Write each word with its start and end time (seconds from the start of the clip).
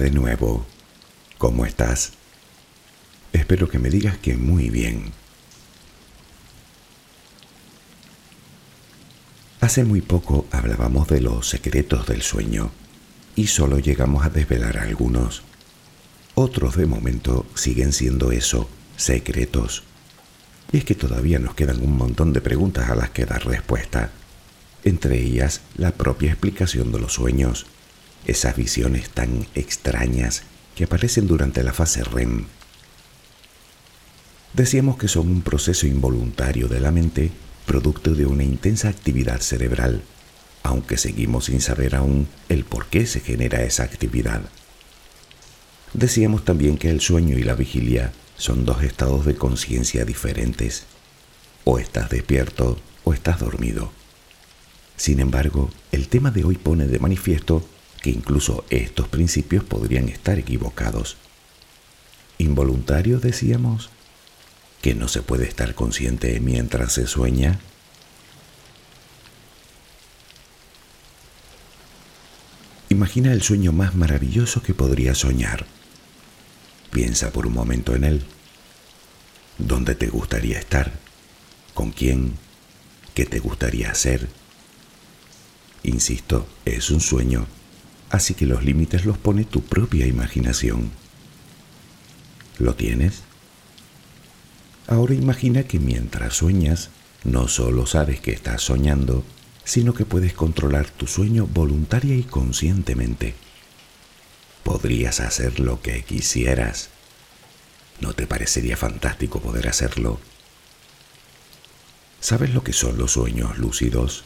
De 0.00 0.10
nuevo. 0.10 0.64
¿Cómo 1.36 1.66
estás? 1.66 2.12
Espero 3.30 3.68
que 3.68 3.78
me 3.78 3.90
digas 3.90 4.16
que 4.16 4.36
muy 4.36 4.70
bien. 4.70 5.12
Hace 9.60 9.84
muy 9.84 10.00
poco 10.00 10.46
hablábamos 10.50 11.08
de 11.08 11.20
los 11.20 11.46
secretos 11.46 12.06
del 12.06 12.22
sueño 12.22 12.70
y 13.36 13.48
solo 13.48 13.78
llegamos 13.78 14.24
a 14.24 14.30
desvelar 14.30 14.78
algunos. 14.78 15.42
Otros 16.34 16.76
de 16.76 16.86
momento 16.86 17.44
siguen 17.54 17.92
siendo 17.92 18.32
eso, 18.32 18.70
secretos. 18.96 19.82
Y 20.72 20.78
es 20.78 20.84
que 20.86 20.94
todavía 20.94 21.38
nos 21.38 21.54
quedan 21.54 21.82
un 21.82 21.98
montón 21.98 22.32
de 22.32 22.40
preguntas 22.40 22.88
a 22.88 22.94
las 22.94 23.10
que 23.10 23.26
dar 23.26 23.44
respuesta, 23.44 24.10
entre 24.84 25.20
ellas 25.20 25.60
la 25.76 25.92
propia 25.92 26.30
explicación 26.30 26.92
de 26.92 26.98
los 26.98 27.12
sueños, 27.12 27.66
esas 28.26 28.56
visiones 28.56 29.10
tan 29.10 29.46
extrañas 29.54 30.42
que 30.74 30.84
aparecen 30.84 31.26
durante 31.26 31.62
la 31.62 31.72
fase 31.72 32.04
REM. 32.04 32.46
Decíamos 34.54 34.98
que 34.98 35.08
son 35.08 35.28
un 35.28 35.42
proceso 35.42 35.86
involuntario 35.86 36.68
de 36.68 36.80
la 36.80 36.90
mente 36.92 37.30
producto 37.66 38.14
de 38.14 38.26
una 38.26 38.44
intensa 38.44 38.88
actividad 38.88 39.40
cerebral, 39.40 40.02
aunque 40.62 40.96
seguimos 40.96 41.46
sin 41.46 41.60
saber 41.60 41.94
aún 41.94 42.28
el 42.48 42.64
por 42.64 42.86
qué 42.86 43.06
se 43.06 43.20
genera 43.20 43.62
esa 43.62 43.84
actividad. 43.84 44.42
Decíamos 45.94 46.44
también 46.44 46.78
que 46.78 46.90
el 46.90 47.00
sueño 47.00 47.38
y 47.38 47.42
la 47.42 47.54
vigilia 47.54 48.12
son 48.36 48.64
dos 48.64 48.82
estados 48.82 49.26
de 49.26 49.34
conciencia 49.34 50.04
diferentes. 50.04 50.84
O 51.64 51.78
estás 51.78 52.10
despierto 52.10 52.78
o 53.04 53.12
estás 53.12 53.38
dormido. 53.38 53.92
Sin 54.96 55.20
embargo, 55.20 55.70
el 55.92 56.08
tema 56.08 56.30
de 56.30 56.44
hoy 56.44 56.56
pone 56.56 56.86
de 56.86 56.98
manifiesto 56.98 57.66
que 58.02 58.10
incluso 58.10 58.64
estos 58.68 59.08
principios 59.08 59.64
podrían 59.64 60.08
estar 60.08 60.38
equivocados. 60.38 61.16
Involuntario, 62.38 63.20
decíamos, 63.20 63.90
que 64.82 64.94
no 64.94 65.06
se 65.06 65.22
puede 65.22 65.46
estar 65.46 65.74
consciente 65.76 66.38
mientras 66.40 66.92
se 66.92 67.06
sueña. 67.06 67.60
Imagina 72.88 73.32
el 73.32 73.42
sueño 73.42 73.72
más 73.72 73.94
maravilloso 73.94 74.62
que 74.62 74.74
podría 74.74 75.14
soñar. 75.14 75.64
Piensa 76.90 77.30
por 77.30 77.46
un 77.46 77.54
momento 77.54 77.94
en 77.94 78.04
él. 78.04 78.24
¿Dónde 79.58 79.94
te 79.94 80.08
gustaría 80.08 80.58
estar? 80.58 80.92
¿Con 81.72 81.92
quién? 81.92 82.36
¿Qué 83.14 83.24
te 83.24 83.38
gustaría 83.38 83.90
hacer? 83.90 84.28
Insisto, 85.84 86.46
es 86.64 86.90
un 86.90 87.00
sueño, 87.00 87.46
así 88.12 88.34
que 88.34 88.44
los 88.46 88.62
límites 88.62 89.06
los 89.06 89.16
pone 89.16 89.44
tu 89.44 89.62
propia 89.62 90.06
imaginación. 90.06 90.90
¿Lo 92.58 92.74
tienes? 92.74 93.22
Ahora 94.86 95.14
imagina 95.14 95.64
que 95.64 95.78
mientras 95.78 96.34
sueñas, 96.34 96.90
no 97.24 97.48
solo 97.48 97.86
sabes 97.86 98.20
que 98.20 98.32
estás 98.32 98.60
soñando, 98.60 99.24
sino 99.64 99.94
que 99.94 100.04
puedes 100.04 100.34
controlar 100.34 100.90
tu 100.90 101.06
sueño 101.06 101.46
voluntaria 101.46 102.14
y 102.14 102.22
conscientemente. 102.22 103.34
Podrías 104.62 105.20
hacer 105.20 105.58
lo 105.58 105.80
que 105.80 106.02
quisieras. 106.02 106.90
¿No 108.00 108.12
te 108.12 108.26
parecería 108.26 108.76
fantástico 108.76 109.40
poder 109.40 109.68
hacerlo? 109.68 110.20
¿Sabes 112.20 112.52
lo 112.52 112.62
que 112.62 112.74
son 112.74 112.98
los 112.98 113.12
sueños 113.12 113.56
lúcidos? 113.56 114.24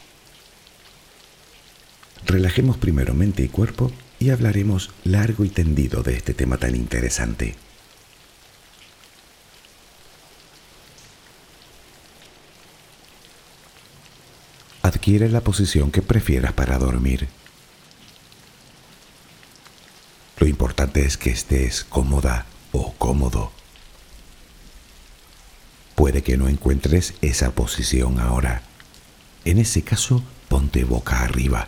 Relajemos 2.25 2.77
primero 2.77 3.13
mente 3.13 3.43
y 3.43 3.47
cuerpo 3.47 3.91
y 4.19 4.31
hablaremos 4.31 4.91
largo 5.03 5.45
y 5.45 5.49
tendido 5.49 6.03
de 6.03 6.15
este 6.15 6.33
tema 6.33 6.57
tan 6.57 6.75
interesante. 6.75 7.55
Adquiere 14.81 15.29
la 15.29 15.41
posición 15.41 15.91
que 15.91 16.01
prefieras 16.01 16.53
para 16.53 16.77
dormir. 16.77 17.27
Lo 20.39 20.47
importante 20.47 21.05
es 21.05 21.17
que 21.17 21.29
estés 21.29 21.83
cómoda 21.83 22.45
o 22.71 22.93
cómodo. 22.93 23.51
Puede 25.95 26.21
que 26.23 26.37
no 26.37 26.47
encuentres 26.47 27.15
esa 27.21 27.51
posición 27.51 28.19
ahora. 28.19 28.61
En 29.45 29.57
ese 29.57 29.81
caso, 29.81 30.23
ponte 30.47 30.83
boca 30.83 31.21
arriba, 31.21 31.67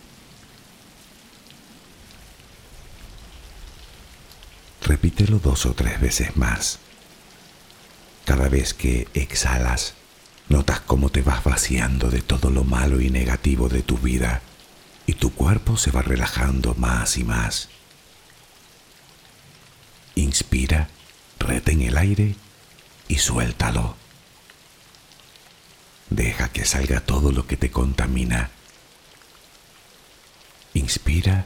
Repítelo 4.81 5.39
dos 5.39 5.65
o 5.65 5.73
tres 5.73 5.99
veces 6.01 6.35
más. 6.35 6.79
Cada 8.25 8.49
vez 8.49 8.73
que 8.73 9.07
exhalas, 9.13 9.95
Notas 10.51 10.81
cómo 10.81 11.09
te 11.09 11.21
vas 11.21 11.45
vaciando 11.45 12.09
de 12.09 12.21
todo 12.21 12.49
lo 12.49 12.65
malo 12.65 12.99
y 12.99 13.09
negativo 13.09 13.69
de 13.69 13.83
tu 13.83 13.97
vida 13.97 14.41
y 15.07 15.13
tu 15.13 15.33
cuerpo 15.33 15.77
se 15.77 15.91
va 15.91 16.01
relajando 16.01 16.75
más 16.75 17.17
y 17.17 17.23
más. 17.23 17.69
Inspira, 20.15 20.89
retén 21.39 21.81
el 21.83 21.97
aire 21.97 22.35
y 23.07 23.19
suéltalo. 23.19 23.95
Deja 26.09 26.49
que 26.49 26.65
salga 26.65 26.99
todo 26.99 27.31
lo 27.31 27.47
que 27.47 27.55
te 27.55 27.71
contamina. 27.71 28.49
Inspira 30.73 31.45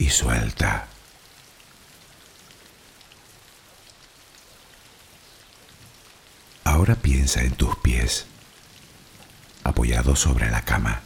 y 0.00 0.08
suelta. 0.08 0.86
Ahora 6.64 6.94
piensa 6.94 7.42
en 7.42 7.52
tus 7.52 7.76
pies, 7.76 8.24
apoyados 9.62 10.18
sobre 10.18 10.50
la 10.50 10.64
cama. 10.64 11.02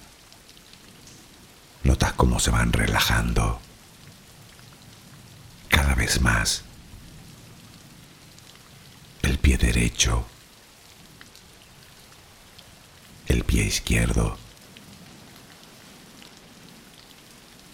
Notas 1.82 2.12
cómo 2.12 2.38
se 2.38 2.50
van 2.50 2.72
relajando 2.72 3.60
cada 5.68 5.96
vez 5.96 6.20
más. 6.20 6.62
El 9.22 9.38
pie 9.38 9.58
derecho, 9.58 10.24
el 13.26 13.42
pie 13.42 13.64
izquierdo, 13.64 14.38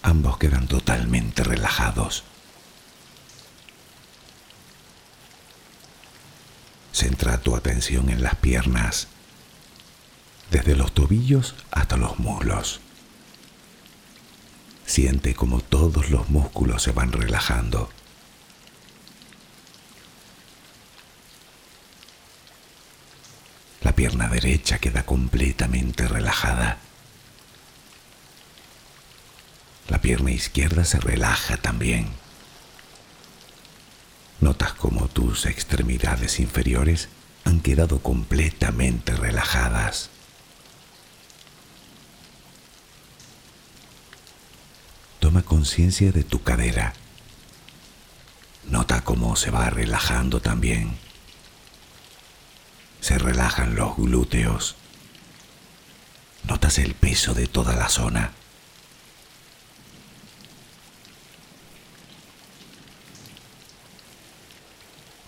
ambos 0.01 0.37
quedan 0.37 0.67
totalmente 0.67 1.43
relajados. 1.43 2.23
Centra 6.93 7.39
tu 7.39 7.55
atención 7.55 8.09
en 8.09 8.21
las 8.21 8.35
piernas, 8.35 9.07
desde 10.51 10.75
los 10.75 10.91
tobillos 10.93 11.55
hasta 11.71 11.97
los 11.97 12.19
muslos. 12.19 12.81
Siente 14.85 15.33
como 15.33 15.61
todos 15.61 16.09
los 16.09 16.29
músculos 16.29 16.83
se 16.83 16.91
van 16.91 17.11
relajando. 17.11 17.89
La 23.81 23.95
pierna 23.95 24.27
derecha 24.27 24.79
queda 24.79 25.03
completamente 25.03 26.07
relajada. 26.07 26.77
La 29.91 29.99
pierna 29.99 30.31
izquierda 30.31 30.85
se 30.85 31.01
relaja 31.01 31.57
también. 31.57 32.07
Notas 34.39 34.71
como 34.71 35.09
tus 35.09 35.45
extremidades 35.45 36.39
inferiores 36.39 37.09
han 37.43 37.59
quedado 37.59 37.99
completamente 37.99 39.13
relajadas. 39.13 40.09
Toma 45.19 45.41
conciencia 45.41 46.13
de 46.13 46.23
tu 46.23 46.41
cadera. 46.41 46.93
Nota 48.69 49.03
cómo 49.03 49.35
se 49.35 49.51
va 49.51 49.69
relajando 49.69 50.39
también. 50.39 50.95
Se 53.01 53.17
relajan 53.17 53.75
los 53.75 53.97
glúteos. 53.97 54.77
Notas 56.45 56.77
el 56.77 56.93
peso 56.95 57.33
de 57.33 57.47
toda 57.47 57.75
la 57.75 57.89
zona. 57.89 58.31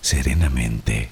serenamente. 0.00 1.10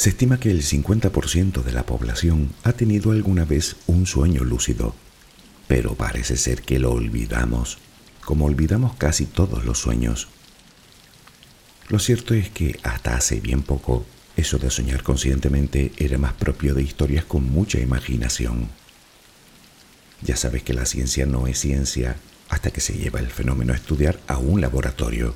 Se 0.00 0.08
estima 0.08 0.40
que 0.40 0.50
el 0.50 0.62
50% 0.62 1.62
de 1.62 1.72
la 1.72 1.84
población 1.84 2.54
ha 2.62 2.72
tenido 2.72 3.12
alguna 3.12 3.44
vez 3.44 3.76
un 3.86 4.06
sueño 4.06 4.44
lúcido, 4.44 4.94
pero 5.68 5.94
parece 5.94 6.38
ser 6.38 6.62
que 6.62 6.78
lo 6.78 6.92
olvidamos, 6.92 7.76
como 8.24 8.46
olvidamos 8.46 8.94
casi 8.96 9.26
todos 9.26 9.66
los 9.66 9.78
sueños. 9.78 10.28
Lo 11.88 11.98
cierto 11.98 12.32
es 12.32 12.48
que 12.48 12.80
hasta 12.82 13.14
hace 13.14 13.40
bien 13.40 13.62
poco, 13.62 14.06
eso 14.36 14.56
de 14.56 14.70
soñar 14.70 15.02
conscientemente 15.02 15.92
era 15.98 16.16
más 16.16 16.32
propio 16.32 16.74
de 16.74 16.82
historias 16.82 17.26
con 17.26 17.44
mucha 17.44 17.78
imaginación. 17.78 18.79
Ya 20.22 20.36
sabes 20.36 20.62
que 20.62 20.74
la 20.74 20.86
ciencia 20.86 21.26
no 21.26 21.46
es 21.46 21.58
ciencia 21.58 22.16
hasta 22.48 22.70
que 22.70 22.80
se 22.80 22.94
lleva 22.94 23.20
el 23.20 23.30
fenómeno 23.30 23.72
a 23.72 23.76
estudiar 23.76 24.20
a 24.26 24.38
un 24.38 24.60
laboratorio. 24.60 25.34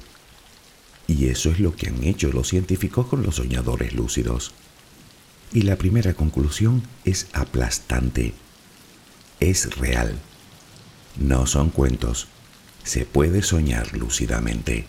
Y 1.06 1.26
eso 1.26 1.50
es 1.50 1.60
lo 1.60 1.74
que 1.74 1.88
han 1.88 2.02
hecho 2.02 2.32
los 2.32 2.48
científicos 2.48 3.06
con 3.06 3.22
los 3.22 3.36
soñadores 3.36 3.94
lúcidos. 3.94 4.52
Y 5.52 5.62
la 5.62 5.76
primera 5.76 6.14
conclusión 6.14 6.82
es 7.04 7.28
aplastante. 7.32 8.34
Es 9.40 9.76
real. 9.76 10.18
No 11.18 11.46
son 11.46 11.70
cuentos. 11.70 12.26
Se 12.82 13.06
puede 13.06 13.42
soñar 13.42 13.96
lúcidamente. 13.96 14.86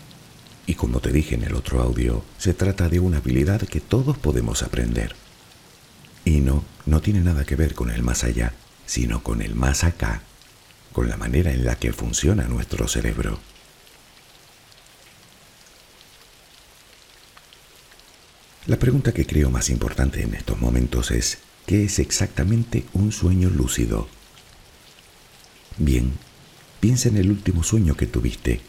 Y 0.68 0.74
como 0.74 1.00
te 1.00 1.12
dije 1.12 1.36
en 1.36 1.44
el 1.44 1.54
otro 1.54 1.82
audio, 1.82 2.24
se 2.38 2.54
trata 2.54 2.90
de 2.90 3.00
una 3.00 3.18
habilidad 3.18 3.62
que 3.62 3.80
todos 3.80 4.18
podemos 4.18 4.64
aprender. 4.64 5.16
Y 6.26 6.40
no, 6.40 6.64
no 6.86 7.02
tiene 7.02 7.22
nada 7.22 7.46
que 7.46 7.56
ver 7.56 7.76
con 7.76 7.92
el 7.92 8.02
más 8.02 8.24
allá 8.24 8.54
sino 8.86 9.24
con 9.24 9.42
el 9.42 9.56
más 9.56 9.84
acá, 9.84 10.22
con 10.92 11.10
la 11.10 11.18
manera 11.18 11.52
en 11.52 11.66
la 11.66 11.78
que 11.78 11.94
funciona 11.94 12.48
nuestro 12.48 12.88
cerebro. 12.88 13.40
La 18.68 18.80
pregunta 18.80 19.14
que 19.14 19.28
creo 19.28 19.52
más 19.52 19.70
importante 19.70 20.24
en 20.24 20.34
estos 20.34 20.60
momentos 20.60 21.12
es, 21.12 21.38
¿qué 21.68 21.86
es 21.86 22.00
exactamente 22.00 22.86
un 22.94 23.12
sueño 23.12 23.50
lúcido? 23.50 24.08
Bien, 25.78 26.14
piensa 26.80 27.10
en 27.10 27.18
el 27.18 27.30
último 27.30 27.64
sueño 27.64 27.96
que 27.96 28.08
tuviste. 28.08 28.62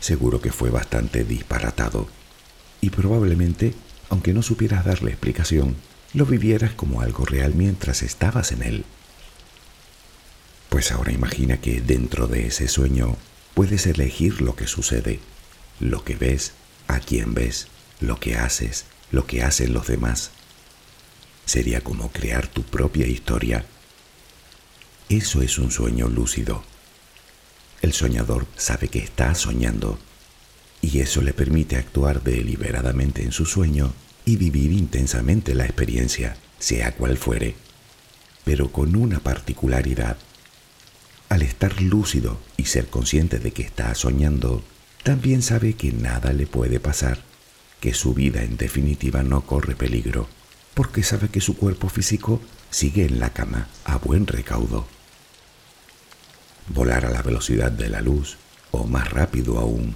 Seguro 0.00 0.40
que 0.40 0.50
fue 0.50 0.70
bastante 0.70 1.24
disparatado 1.24 2.08
y 2.80 2.90
probablemente, 2.90 3.74
aunque 4.08 4.32
no 4.32 4.42
supieras 4.42 4.84
darle 4.84 5.10
explicación, 5.10 5.76
lo 6.14 6.24
vivieras 6.24 6.72
como 6.72 7.00
algo 7.00 7.24
real 7.24 7.54
mientras 7.54 8.02
estabas 8.02 8.52
en 8.52 8.62
él. 8.62 8.84
Pues 10.72 10.90
ahora 10.90 11.12
imagina 11.12 11.58
que 11.58 11.82
dentro 11.82 12.28
de 12.28 12.46
ese 12.46 12.66
sueño 12.66 13.18
puedes 13.52 13.86
elegir 13.86 14.40
lo 14.40 14.56
que 14.56 14.66
sucede, 14.66 15.20
lo 15.80 16.02
que 16.02 16.14
ves, 16.14 16.52
a 16.88 16.98
quién 16.98 17.34
ves, 17.34 17.66
lo 18.00 18.18
que 18.18 18.36
haces, 18.36 18.86
lo 19.10 19.26
que 19.26 19.42
hacen 19.42 19.74
los 19.74 19.86
demás. 19.86 20.30
Sería 21.44 21.82
como 21.82 22.10
crear 22.10 22.46
tu 22.46 22.62
propia 22.62 23.06
historia. 23.06 23.66
Eso 25.10 25.42
es 25.42 25.58
un 25.58 25.70
sueño 25.70 26.08
lúcido. 26.08 26.64
El 27.82 27.92
soñador 27.92 28.46
sabe 28.56 28.88
que 28.88 29.00
está 29.00 29.34
soñando 29.34 29.98
y 30.80 31.00
eso 31.00 31.20
le 31.20 31.34
permite 31.34 31.76
actuar 31.76 32.22
deliberadamente 32.22 33.22
en 33.22 33.32
su 33.32 33.44
sueño 33.44 33.92
y 34.24 34.36
vivir 34.36 34.72
intensamente 34.72 35.54
la 35.54 35.66
experiencia, 35.66 36.38
sea 36.58 36.94
cual 36.94 37.18
fuere, 37.18 37.56
pero 38.46 38.72
con 38.72 38.96
una 38.96 39.20
particularidad 39.20 40.16
al 41.32 41.40
estar 41.40 41.80
lúcido 41.80 42.38
y 42.58 42.66
ser 42.66 42.88
consciente 42.88 43.38
de 43.38 43.52
que 43.52 43.62
está 43.62 43.94
soñando, 43.94 44.62
también 45.02 45.40
sabe 45.40 45.72
que 45.72 45.90
nada 45.90 46.34
le 46.34 46.46
puede 46.46 46.78
pasar, 46.78 47.22
que 47.80 47.94
su 47.94 48.12
vida 48.12 48.42
en 48.42 48.58
definitiva 48.58 49.22
no 49.22 49.46
corre 49.46 49.74
peligro, 49.74 50.28
porque 50.74 51.02
sabe 51.02 51.30
que 51.30 51.40
su 51.40 51.56
cuerpo 51.56 51.88
físico 51.88 52.42
sigue 52.68 53.06
en 53.06 53.18
la 53.18 53.30
cama 53.30 53.68
a 53.86 53.96
buen 53.96 54.26
recaudo. 54.26 54.86
Volar 56.68 57.06
a 57.06 57.10
la 57.10 57.22
velocidad 57.22 57.72
de 57.72 57.88
la 57.88 58.02
luz, 58.02 58.36
o 58.70 58.84
más 58.84 59.10
rápido 59.10 59.58
aún, 59.58 59.94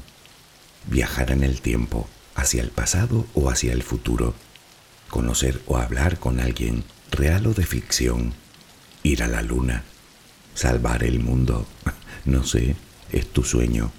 viajar 0.86 1.32
en 1.32 1.42
el 1.42 1.60
tiempo, 1.60 2.08
hacia 2.34 2.62
el 2.62 2.70
pasado 2.70 3.26
o 3.34 3.50
hacia 3.50 3.74
el 3.74 3.82
futuro, 3.82 4.32
conocer 5.10 5.60
o 5.66 5.76
hablar 5.76 6.18
con 6.18 6.40
alguien, 6.40 6.84
real 7.10 7.46
o 7.46 7.52
de 7.52 7.66
ficción, 7.66 8.32
ir 9.02 9.22
a 9.22 9.28
la 9.28 9.42
luna, 9.42 9.84
salvar 10.56 11.04
el 11.04 11.20
mundo. 11.20 11.64
No 12.24 12.42
sé, 12.44 12.74
es 13.12 13.28
tu 13.28 13.44
sueño. 13.44 13.92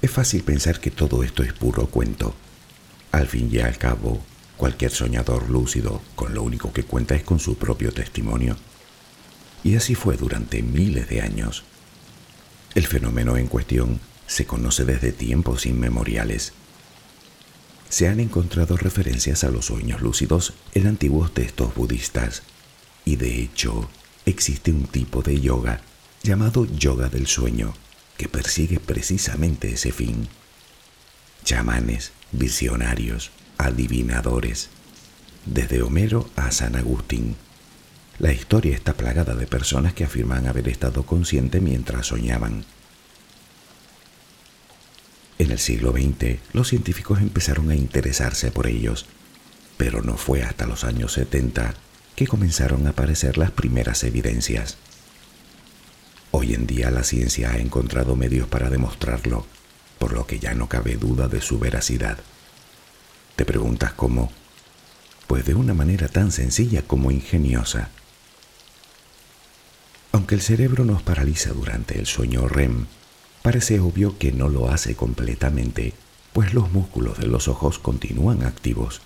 Es 0.00 0.08
fácil 0.12 0.44
pensar 0.44 0.78
que 0.78 0.92
todo 0.92 1.24
esto 1.24 1.42
es 1.42 1.52
puro 1.54 1.86
cuento. 1.86 2.36
Al 3.10 3.26
fin 3.26 3.48
y 3.50 3.58
al 3.58 3.76
cabo, 3.78 4.22
cualquier 4.56 4.92
soñador 4.92 5.50
lúcido 5.50 6.00
con 6.14 6.34
lo 6.34 6.44
único 6.44 6.72
que 6.72 6.84
cuenta 6.84 7.16
es 7.16 7.24
con 7.24 7.40
su 7.40 7.58
propio 7.58 7.90
testimonio. 7.90 8.56
Y 9.64 9.74
así 9.74 9.96
fue 9.96 10.16
durante 10.16 10.62
miles 10.62 11.08
de 11.08 11.20
años. 11.20 11.64
El 12.76 12.86
fenómeno 12.86 13.36
en 13.36 13.48
cuestión 13.48 13.98
se 14.28 14.46
conoce 14.46 14.84
desde 14.84 15.10
tiempos 15.10 15.66
inmemoriales 15.66 16.52
se 17.88 18.08
han 18.08 18.20
encontrado 18.20 18.76
referencias 18.76 19.44
a 19.44 19.50
los 19.50 19.66
sueños 19.66 20.00
lúcidos 20.02 20.54
en 20.74 20.86
antiguos 20.86 21.32
textos 21.32 21.74
budistas 21.74 22.42
y 23.04 23.16
de 23.16 23.42
hecho 23.42 23.88
existe 24.26 24.70
un 24.70 24.84
tipo 24.86 25.22
de 25.22 25.40
yoga 25.40 25.80
llamado 26.22 26.66
yoga 26.66 27.08
del 27.08 27.26
sueño 27.26 27.74
que 28.16 28.28
persigue 28.28 28.80
precisamente 28.80 29.72
ese 29.72 29.92
fin. 29.92 30.28
Chamanes, 31.44 32.12
visionarios, 32.32 33.30
adivinadores, 33.56 34.68
desde 35.46 35.82
Homero 35.82 36.28
a 36.36 36.50
San 36.50 36.76
Agustín. 36.76 37.36
La 38.18 38.32
historia 38.32 38.74
está 38.74 38.94
plagada 38.94 39.34
de 39.34 39.46
personas 39.46 39.94
que 39.94 40.04
afirman 40.04 40.46
haber 40.46 40.68
estado 40.68 41.06
consciente 41.06 41.60
mientras 41.60 42.08
soñaban 42.08 42.64
en 45.38 45.52
el 45.52 45.58
siglo 45.58 45.92
XX, 45.92 46.38
los 46.52 46.68
científicos 46.68 47.20
empezaron 47.20 47.70
a 47.70 47.76
interesarse 47.76 48.50
por 48.50 48.66
ellos, 48.66 49.06
pero 49.76 50.02
no 50.02 50.16
fue 50.16 50.42
hasta 50.42 50.66
los 50.66 50.84
años 50.84 51.12
70 51.12 51.74
que 52.16 52.26
comenzaron 52.26 52.86
a 52.86 52.90
aparecer 52.90 53.38
las 53.38 53.52
primeras 53.52 54.02
evidencias. 54.02 54.76
Hoy 56.32 56.54
en 56.54 56.66
día 56.66 56.90
la 56.90 57.04
ciencia 57.04 57.52
ha 57.52 57.58
encontrado 57.58 58.16
medios 58.16 58.48
para 58.48 58.68
demostrarlo, 58.68 59.46
por 59.98 60.12
lo 60.12 60.26
que 60.26 60.40
ya 60.40 60.54
no 60.54 60.68
cabe 60.68 60.96
duda 60.96 61.28
de 61.28 61.40
su 61.40 61.60
veracidad. 61.60 62.18
Te 63.36 63.44
preguntas 63.44 63.92
cómo. 63.92 64.32
Pues 65.28 65.44
de 65.44 65.54
una 65.54 65.74
manera 65.74 66.08
tan 66.08 66.32
sencilla 66.32 66.82
como 66.82 67.12
ingeniosa. 67.12 67.90
Aunque 70.10 70.34
el 70.34 70.40
cerebro 70.40 70.84
nos 70.84 71.02
paraliza 71.02 71.50
durante 71.50 71.98
el 71.98 72.06
sueño 72.06 72.48
REM, 72.48 72.86
parece 73.42 73.80
obvio 73.80 74.18
que 74.18 74.32
no 74.32 74.48
lo 74.48 74.70
hace 74.70 74.94
completamente, 74.94 75.94
pues 76.32 76.54
los 76.54 76.70
músculos 76.70 77.18
de 77.18 77.26
los 77.26 77.48
ojos 77.48 77.78
continúan 77.78 78.44
activos. 78.44 79.00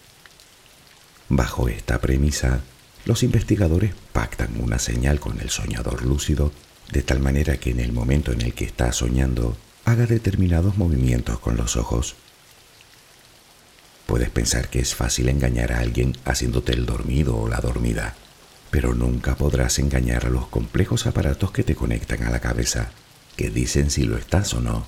Bajo 1.29 1.69
esta 1.69 2.01
premisa, 2.01 2.61
los 3.05 3.23
investigadores 3.23 3.95
pactan 4.13 4.61
una 4.61 4.79
señal 4.79 5.19
con 5.19 5.41
el 5.41 5.51
soñador 5.51 6.05
lúcido 6.05 6.53
de 6.91 7.03
tal 7.03 7.21
manera 7.21 7.57
que 7.57 7.71
en 7.71 7.81
el 7.81 7.93
momento 7.93 8.33
en 8.33 8.43
el 8.43 8.55
que 8.55 8.65
está 8.65 8.93
soñando 8.93 9.57
haga 9.85 10.07
determinados 10.07 10.77
movimientos 10.77 11.39
con 11.39 11.57
los 11.57 11.77
ojos. 11.77 12.15
Puedes 14.07 14.31
pensar 14.31 14.69
que 14.69 14.81
es 14.81 14.95
fácil 14.95 15.29
engañar 15.29 15.73
a 15.73 15.81
alguien 15.81 16.17
haciéndote 16.25 16.73
el 16.73 16.87
dormido 16.87 17.37
o 17.37 17.49
la 17.49 17.61
dormida, 17.61 18.15
pero 18.71 18.95
nunca 18.95 19.37
podrás 19.37 19.79
engañar 19.79 20.27
a 20.27 20.31
los 20.31 20.49
complejos 20.49 21.07
aparatos 21.07 21.51
que 21.51 21.65
te 21.65 21.75
conectan 21.75 22.25
a 22.25 22.31
la 22.31 22.41
cabeza, 22.41 22.93
que 23.37 23.51
dicen 23.51 23.91
si 23.91 24.05
lo 24.05 24.17
estás 24.17 24.55
o 24.55 24.61
no. 24.61 24.87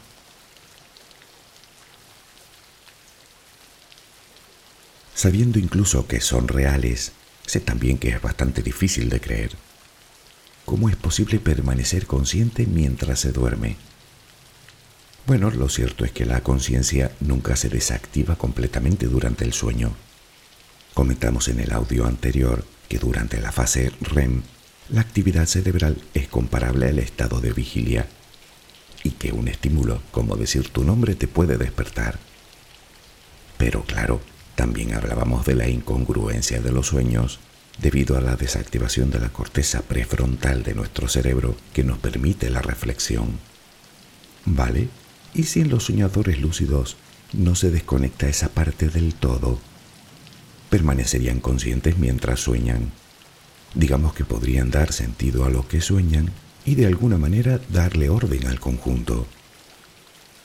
Sabiendo 5.15 5.59
incluso 5.59 6.07
que 6.07 6.21
son 6.21 6.49
reales, 6.49 7.13
sé 7.47 7.61
también 7.61 7.99
que 7.99 8.11
es 8.11 8.21
bastante 8.21 8.63
difícil 8.63 9.09
de 9.09 9.21
creer. 9.21 9.53
¿Cómo 10.65 10.89
es 10.89 10.97
posible 10.97 11.39
permanecer 11.39 12.07
consciente 12.07 12.67
mientras 12.67 13.21
se 13.21 13.33
duerme? 13.33 13.77
Bueno, 15.27 15.51
lo 15.51 15.69
cierto 15.69 16.05
es 16.05 16.13
que 16.13 16.27
la 16.27 16.43
conciencia 16.43 17.13
nunca 17.21 17.57
se 17.57 17.71
desactiva 17.71 18.37
completamente 18.37 19.07
durante 19.07 19.45
el 19.45 19.55
sueño. 19.55 19.95
Comentamos 20.93 21.49
en 21.49 21.61
el 21.61 21.73
audio 21.73 22.07
anterior 22.07 22.65
que 22.89 22.99
durante 22.99 23.41
la 23.41 23.53
fase 23.53 23.93
REM 24.01 24.43
la 24.91 25.01
actividad 25.01 25.47
cerebral 25.47 26.03
es 26.13 26.29
comparable 26.29 26.89
al 26.89 26.99
estado 26.99 27.41
de 27.41 27.53
vigilia 27.53 28.07
y 29.05 29.11
que 29.11 29.31
un 29.33 29.47
estímulo, 29.47 30.03
como 30.11 30.37
decir 30.37 30.71
tu 30.71 30.83
nombre, 30.83 31.15
te 31.15 31.29
puede 31.29 31.59
despertar. 31.59 32.19
Pero 33.59 33.85
claro, 33.85 34.21
también 34.57 34.95
hablábamos 34.95 35.47
de 35.47 35.55
la 35.55 35.69
incongruencia 35.69 36.61
de 36.61 36.73
los 36.73 36.89
sueños 36.89 37.39
debido 37.79 38.17
a 38.17 38.21
la 38.21 38.35
desactivación 38.35 39.11
de 39.11 39.21
la 39.21 39.29
corteza 39.29 39.83
prefrontal 39.83 40.63
de 40.63 40.75
nuestro 40.75 41.07
cerebro 41.09 41.55
que 41.73 41.85
nos 41.85 41.99
permite 41.99 42.51
la 42.51 42.63
reflexión. 42.63 43.39
¿Vale? 44.47 44.89
¿Y 45.35 45.45
si 45.45 45.61
en 45.61 45.71
los 45.71 45.85
soñadores 45.85 46.41
lúcidos 46.41 46.97
no 47.33 47.55
se 47.55 47.71
desconecta 47.71 48.29
esa 48.29 48.49
parte 48.49 48.89
del 48.89 49.15
todo? 49.15 49.59
Permanecerían 50.71 51.41
conscientes 51.41 51.99
mientras 51.99 52.41
sueñan. 52.41 52.93
Digamos 53.75 54.15
que 54.15 54.25
podrían 54.25 54.71
dar 54.71 54.93
sentido 54.93 55.45
a 55.45 55.51
lo 55.51 55.67
que 55.67 55.81
sueñan 55.81 56.31
y 56.65 56.75
de 56.75 56.87
alguna 56.87 57.19
manera 57.19 57.61
darle 57.71 58.09
orden 58.09 58.47
al 58.47 58.61
conjunto. 58.61 59.27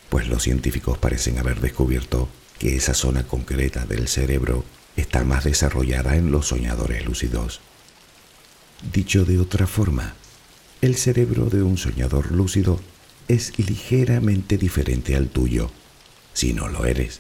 Pues 0.10 0.28
los 0.28 0.44
científicos 0.44 0.98
parecen 0.98 1.38
haber 1.38 1.62
descubierto 1.62 2.30
que 2.58 2.76
esa 2.76 2.94
zona 2.94 3.24
concreta 3.24 3.86
del 3.86 4.08
cerebro 4.08 4.66
está 4.98 5.24
más 5.24 5.46
desarrollada 5.46 6.15
en 6.15 6.32
los 6.32 6.48
soñadores 6.48 7.06
lúcidos. 7.06 7.62
Dicho 8.93 9.26
de 9.26 9.39
otra 9.39 9.67
forma, 9.67 10.15
el 10.82 10.96
cerebro 10.96 11.46
de 11.46 11.62
un 11.62 11.78
soñador 11.78 12.32
lúcido 12.32 12.80
es 13.28 13.58
ligeramente 13.60 14.58
diferente 14.58 15.15
al 15.15 15.30
tuyo, 15.30 15.70
si 16.34 16.54
no 16.54 16.67
lo 16.67 16.86
eres. 16.86 17.20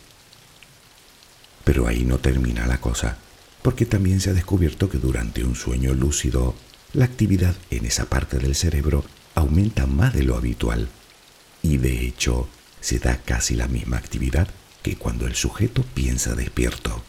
Pero 1.63 1.87
ahí 1.87 2.03
no 2.03 2.17
termina 2.17 2.65
la 2.65 2.81
cosa, 2.81 3.17
porque 3.61 3.85
también 3.85 4.19
se 4.19 4.31
ha 4.31 4.33
descubierto 4.33 4.89
que 4.89 4.97
durante 4.97 5.43
un 5.43 5.55
sueño 5.55 5.93
lúcido, 5.93 6.55
la 6.93 7.05
actividad 7.05 7.55
en 7.69 7.85
esa 7.85 8.05
parte 8.05 8.37
del 8.39 8.55
cerebro 8.55 9.03
aumenta 9.35 9.85
más 9.85 10.13
de 10.13 10.23
lo 10.23 10.35
habitual, 10.35 10.89
y 11.61 11.77
de 11.77 12.05
hecho 12.05 12.49
se 12.81 12.99
da 12.99 13.17
casi 13.17 13.55
la 13.55 13.67
misma 13.67 13.97
actividad 13.97 14.47
que 14.81 14.95
cuando 14.95 15.27
el 15.27 15.35
sujeto 15.35 15.83
piensa 15.93 16.35
despierto. 16.35 17.03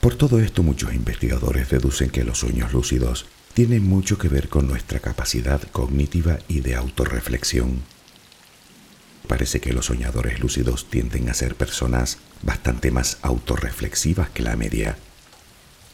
Por 0.00 0.16
todo 0.16 0.40
esto 0.40 0.62
muchos 0.62 0.92
investigadores 0.94 1.70
deducen 1.70 2.10
que 2.10 2.24
los 2.24 2.38
sueños 2.38 2.72
lúcidos 2.72 3.26
tienen 3.54 3.84
mucho 3.84 4.18
que 4.18 4.28
ver 4.28 4.48
con 4.48 4.66
nuestra 4.66 5.00
capacidad 5.00 5.62
cognitiva 5.70 6.38
y 6.48 6.60
de 6.60 6.74
autorreflexión. 6.74 7.82
Parece 9.28 9.60
que 9.60 9.72
los 9.72 9.86
soñadores 9.86 10.40
lúcidos 10.40 10.88
tienden 10.90 11.28
a 11.28 11.34
ser 11.34 11.54
personas 11.54 12.18
bastante 12.42 12.90
más 12.90 13.18
autorreflexivas 13.22 14.30
que 14.30 14.42
la 14.42 14.56
media. 14.56 14.96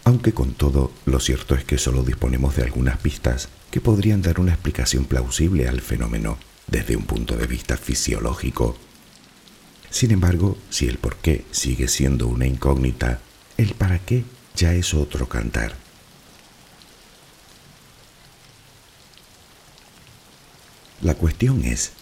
Aunque 0.04 0.32
con 0.32 0.54
todo, 0.54 0.90
lo 1.04 1.20
cierto 1.20 1.54
es 1.54 1.64
que 1.64 1.78
solo 1.78 2.02
disponemos 2.02 2.56
de 2.56 2.62
algunas 2.62 2.98
pistas 2.98 3.48
que 3.70 3.80
podrían 3.80 4.22
dar 4.22 4.40
una 4.40 4.52
explicación 4.52 5.04
plausible 5.04 5.68
al 5.68 5.80
fenómeno 5.80 6.38
desde 6.66 6.96
un 6.96 7.04
punto 7.04 7.36
de 7.36 7.46
vista 7.46 7.76
fisiológico. 7.76 8.76
Sin 9.90 10.10
embargo, 10.10 10.56
si 10.70 10.86
el 10.86 10.98
por 10.98 11.16
qué 11.16 11.44
sigue 11.50 11.88
siendo 11.88 12.26
una 12.26 12.46
incógnita, 12.46 13.20
el 13.56 13.74
para 13.74 13.98
qué 13.98 14.24
ya 14.54 14.74
es 14.74 14.94
otro 14.94 15.28
cantar. 15.28 15.74
La 21.00 21.14
cuestión 21.14 21.64
es, 21.64 21.92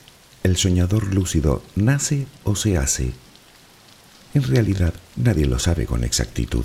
¿el 0.42 0.57
soñador 0.57 1.14
lúcido 1.14 1.62
nace 1.75 2.27
o 2.44 2.57
se 2.57 2.77
hace? 2.77 3.12
En 4.35 4.42
realidad 4.42 4.94
nadie 5.16 5.46
lo 5.46 5.59
sabe 5.59 5.87
con 5.87 6.05
exactitud. 6.05 6.64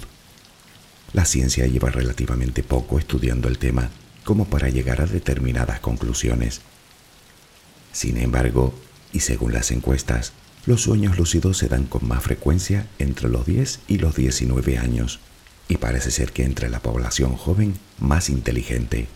La 1.13 1.25
ciencia 1.25 1.67
lleva 1.67 1.89
relativamente 1.89 2.63
poco 2.63 2.99
estudiando 2.99 3.47
el 3.47 3.57
tema 3.57 3.89
como 4.23 4.45
para 4.45 4.69
llegar 4.69 5.01
a 5.01 5.05
determinadas 5.05 5.79
conclusiones. 5.79 6.61
Sin 7.91 8.17
embargo, 8.17 8.73
y 9.11 9.21
según 9.21 9.53
las 9.53 9.71
encuestas, 9.71 10.33
los 10.65 10.81
sueños 10.81 11.17
lúcidos 11.17 11.57
se 11.57 11.67
dan 11.67 11.85
con 11.85 12.07
más 12.07 12.23
frecuencia 12.23 12.87
entre 12.99 13.29
los 13.29 13.45
10 13.45 13.79
y 13.87 13.97
los 13.97 14.15
19 14.15 14.77
años, 14.77 15.19
y 15.67 15.77
parece 15.77 16.11
ser 16.11 16.31
que 16.31 16.43
entre 16.43 16.69
la 16.69 16.81
población 16.81 17.35
joven 17.35 17.75
más 17.99 18.29
inteligente. 18.29 19.07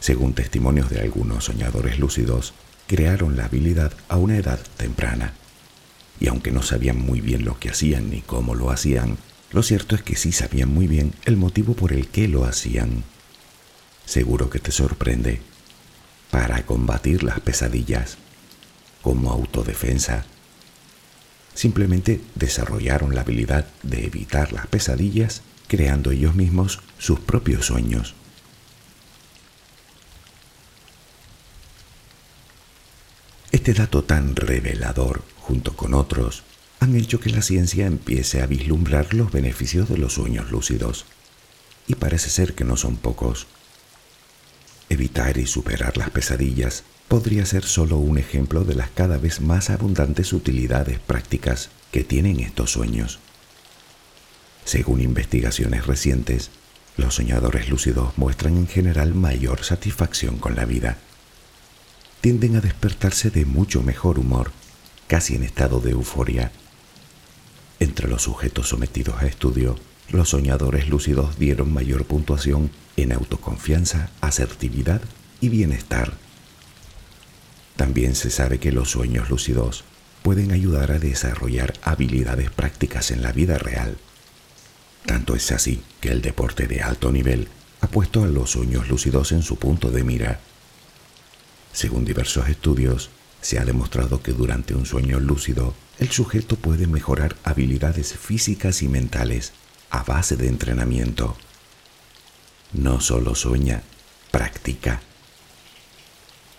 Según 0.00 0.34
testimonios 0.34 0.90
de 0.90 1.00
algunos 1.00 1.44
soñadores 1.44 1.98
lúcidos, 1.98 2.54
crearon 2.86 3.36
la 3.36 3.46
habilidad 3.46 3.92
a 4.08 4.16
una 4.16 4.36
edad 4.36 4.60
temprana. 4.76 5.34
Y 6.20 6.28
aunque 6.28 6.52
no 6.52 6.62
sabían 6.62 6.98
muy 6.98 7.20
bien 7.20 7.44
lo 7.44 7.58
que 7.58 7.70
hacían 7.70 8.10
ni 8.10 8.22
cómo 8.22 8.54
lo 8.54 8.70
hacían, 8.70 9.18
lo 9.50 9.62
cierto 9.62 9.94
es 9.94 10.02
que 10.02 10.16
sí 10.16 10.32
sabían 10.32 10.72
muy 10.72 10.86
bien 10.86 11.12
el 11.24 11.36
motivo 11.36 11.74
por 11.74 11.92
el 11.92 12.08
que 12.08 12.28
lo 12.28 12.44
hacían. 12.44 13.04
Seguro 14.04 14.50
que 14.50 14.58
te 14.58 14.70
sorprende 14.70 15.40
para 16.30 16.64
combatir 16.64 17.22
las 17.22 17.40
pesadillas, 17.40 18.18
como 19.02 19.30
autodefensa. 19.30 20.24
Simplemente 21.54 22.20
desarrollaron 22.34 23.14
la 23.14 23.22
habilidad 23.22 23.66
de 23.82 24.04
evitar 24.04 24.52
las 24.52 24.66
pesadillas 24.66 25.42
creando 25.68 26.10
ellos 26.10 26.34
mismos 26.34 26.80
sus 26.98 27.20
propios 27.20 27.66
sueños. 27.66 28.14
Este 33.66 33.82
dato 33.82 34.04
tan 34.04 34.36
revelador, 34.36 35.24
junto 35.40 35.74
con 35.74 35.92
otros, 35.92 36.44
han 36.78 36.94
hecho 36.94 37.18
que 37.18 37.30
la 37.30 37.42
ciencia 37.42 37.86
empiece 37.86 38.40
a 38.40 38.46
vislumbrar 38.46 39.12
los 39.12 39.32
beneficios 39.32 39.88
de 39.88 39.98
los 39.98 40.12
sueños 40.12 40.52
lúcidos. 40.52 41.04
Y 41.88 41.96
parece 41.96 42.30
ser 42.30 42.54
que 42.54 42.62
no 42.62 42.76
son 42.76 42.96
pocos. 42.96 43.48
Evitar 44.88 45.36
y 45.38 45.46
superar 45.46 45.96
las 45.96 46.10
pesadillas 46.10 46.84
podría 47.08 47.44
ser 47.44 47.64
solo 47.64 47.96
un 47.96 48.18
ejemplo 48.18 48.62
de 48.62 48.76
las 48.76 48.90
cada 48.90 49.18
vez 49.18 49.40
más 49.40 49.68
abundantes 49.68 50.32
utilidades 50.32 51.00
prácticas 51.00 51.70
que 51.90 52.04
tienen 52.04 52.38
estos 52.38 52.70
sueños. 52.70 53.18
Según 54.64 55.00
investigaciones 55.00 55.88
recientes, 55.88 56.52
los 56.96 57.16
soñadores 57.16 57.68
lúcidos 57.68 58.16
muestran 58.16 58.58
en 58.58 58.68
general 58.68 59.16
mayor 59.16 59.64
satisfacción 59.64 60.38
con 60.38 60.54
la 60.54 60.66
vida. 60.66 60.98
Tienden 62.20 62.56
a 62.56 62.60
despertarse 62.60 63.30
de 63.30 63.44
mucho 63.44 63.82
mejor 63.82 64.18
humor, 64.18 64.50
casi 65.06 65.36
en 65.36 65.42
estado 65.42 65.80
de 65.80 65.92
euforia. 65.92 66.50
Entre 67.78 68.08
los 68.08 68.22
sujetos 68.22 68.68
sometidos 68.68 69.22
a 69.22 69.26
estudio, 69.26 69.76
los 70.10 70.30
soñadores 70.30 70.88
lúcidos 70.88 71.38
dieron 71.38 71.72
mayor 71.72 72.04
puntuación 72.04 72.70
en 72.96 73.12
autoconfianza, 73.12 74.10
asertividad 74.20 75.02
y 75.40 75.48
bienestar. 75.48 76.14
También 77.76 78.14
se 78.14 78.30
sabe 78.30 78.58
que 78.58 78.72
los 78.72 78.90
sueños 78.90 79.28
lúcidos 79.28 79.84
pueden 80.22 80.50
ayudar 80.50 80.92
a 80.92 80.98
desarrollar 80.98 81.74
habilidades 81.82 82.50
prácticas 82.50 83.10
en 83.10 83.22
la 83.22 83.32
vida 83.32 83.58
real. 83.58 83.96
Tanto 85.04 85.36
es 85.36 85.52
así 85.52 85.82
que 86.00 86.08
el 86.08 86.22
deporte 86.22 86.66
de 86.66 86.80
alto 86.82 87.12
nivel 87.12 87.48
ha 87.80 87.86
puesto 87.86 88.24
a 88.24 88.26
los 88.26 88.50
sueños 88.50 88.88
lúcidos 88.88 89.30
en 89.32 89.42
su 89.42 89.56
punto 89.56 89.90
de 89.90 90.02
mira. 90.02 90.40
Según 91.76 92.06
diversos 92.06 92.48
estudios, 92.48 93.10
se 93.42 93.58
ha 93.58 93.64
demostrado 93.66 94.22
que 94.22 94.32
durante 94.32 94.74
un 94.74 94.86
sueño 94.86 95.20
lúcido 95.20 95.74
el 95.98 96.10
sujeto 96.10 96.56
puede 96.56 96.86
mejorar 96.86 97.36
habilidades 97.44 98.14
físicas 98.14 98.80
y 98.80 98.88
mentales 98.88 99.52
a 99.90 100.02
base 100.02 100.36
de 100.36 100.48
entrenamiento. 100.48 101.36
No 102.72 103.02
solo 103.02 103.34
sueña, 103.34 103.82
practica. 104.30 105.02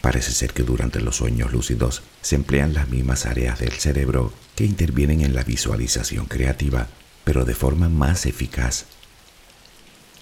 Parece 0.02 0.32
ser 0.34 0.54
que 0.54 0.62
durante 0.62 1.02
los 1.02 1.16
sueños 1.16 1.52
lúcidos 1.52 2.04
se 2.22 2.36
emplean 2.36 2.76
las 2.76 2.88
mismas 2.88 3.26
áreas 3.26 3.58
del 3.58 3.72
cerebro 3.72 4.32
que 4.56 4.66
intervienen 4.66 5.22
en 5.22 5.34
la 5.34 5.44
visualización 5.44 6.28
creativa, 6.28 6.90
pero 7.24 7.44
de 7.44 7.56
forma 7.56 7.90
más 7.90 8.28
eficaz. 8.28 8.86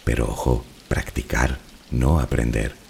Pero 0.06 0.26
ojo, 0.30 0.64
practicar, 0.88 1.60
no 1.92 2.22
aprender. 2.22 2.85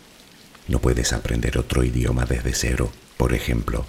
No 0.67 0.80
puedes 0.80 1.13
aprender 1.13 1.58
otro 1.58 1.84
idioma 1.84 2.25
desde 2.25 2.54
cero, 2.54 2.91
por 3.17 3.34
ejemplo. 3.34 3.86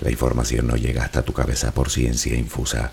La 0.00 0.10
información 0.10 0.66
no 0.66 0.76
llega 0.76 1.04
hasta 1.04 1.22
tu 1.22 1.32
cabeza 1.32 1.72
por 1.72 1.90
ciencia 1.90 2.36
infusa. 2.36 2.92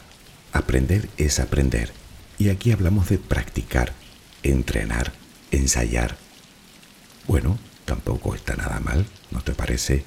Aprender 0.53 1.10
es 1.17 1.39
aprender. 1.39 1.91
Y 2.39 2.49
aquí 2.49 2.71
hablamos 2.71 3.10
de 3.10 3.19
practicar, 3.19 3.93
entrenar, 4.41 5.13
ensayar. 5.51 6.17
Bueno, 7.27 7.60
tampoco 7.86 8.34
está 8.34 8.55
nada 8.55 8.79
mal, 8.79 9.05
¿no 9.29 9.41
te 9.41 9.53
parece? 9.53 10.03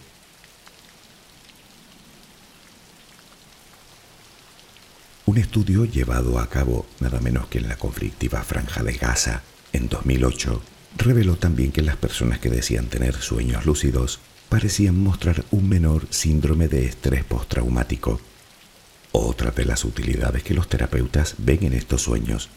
Un 5.27 5.38
estudio 5.38 5.85
llevado 5.85 6.38
a 6.38 6.48
cabo 6.48 6.87
nada 7.00 7.20
menos 7.20 7.46
que 7.46 7.59
en 7.59 7.68
la 7.68 7.77
conflictiva 7.77 8.42
franja 8.42 8.83
de 8.83 8.92
Gaza 8.92 9.42
en 9.72 9.88
2008 9.88 10.62
reveló 10.96 11.37
también 11.37 11.72
que 11.72 11.83
las 11.83 11.96
personas 11.96 12.38
que 12.38 12.50
decían 12.50 12.87
tener 12.87 13.14
sueños 13.14 13.66
lúcidos 13.66 14.20
parecían 14.48 14.98
mostrar 14.98 15.44
un 15.50 15.68
menor 15.68 16.07
síndrome 16.11 16.68
de 16.68 16.87
estrés 16.87 17.24
postraumático. 17.24 18.20
Otra 19.12 19.50
de 19.50 19.64
las 19.64 19.85
utilidades 19.85 20.42
que 20.42 20.54
los 20.54 20.68
terapeutas 20.68 21.35
ven 21.38 21.64
en 21.64 21.72
estos 21.72 22.02
sueños. 22.02 22.50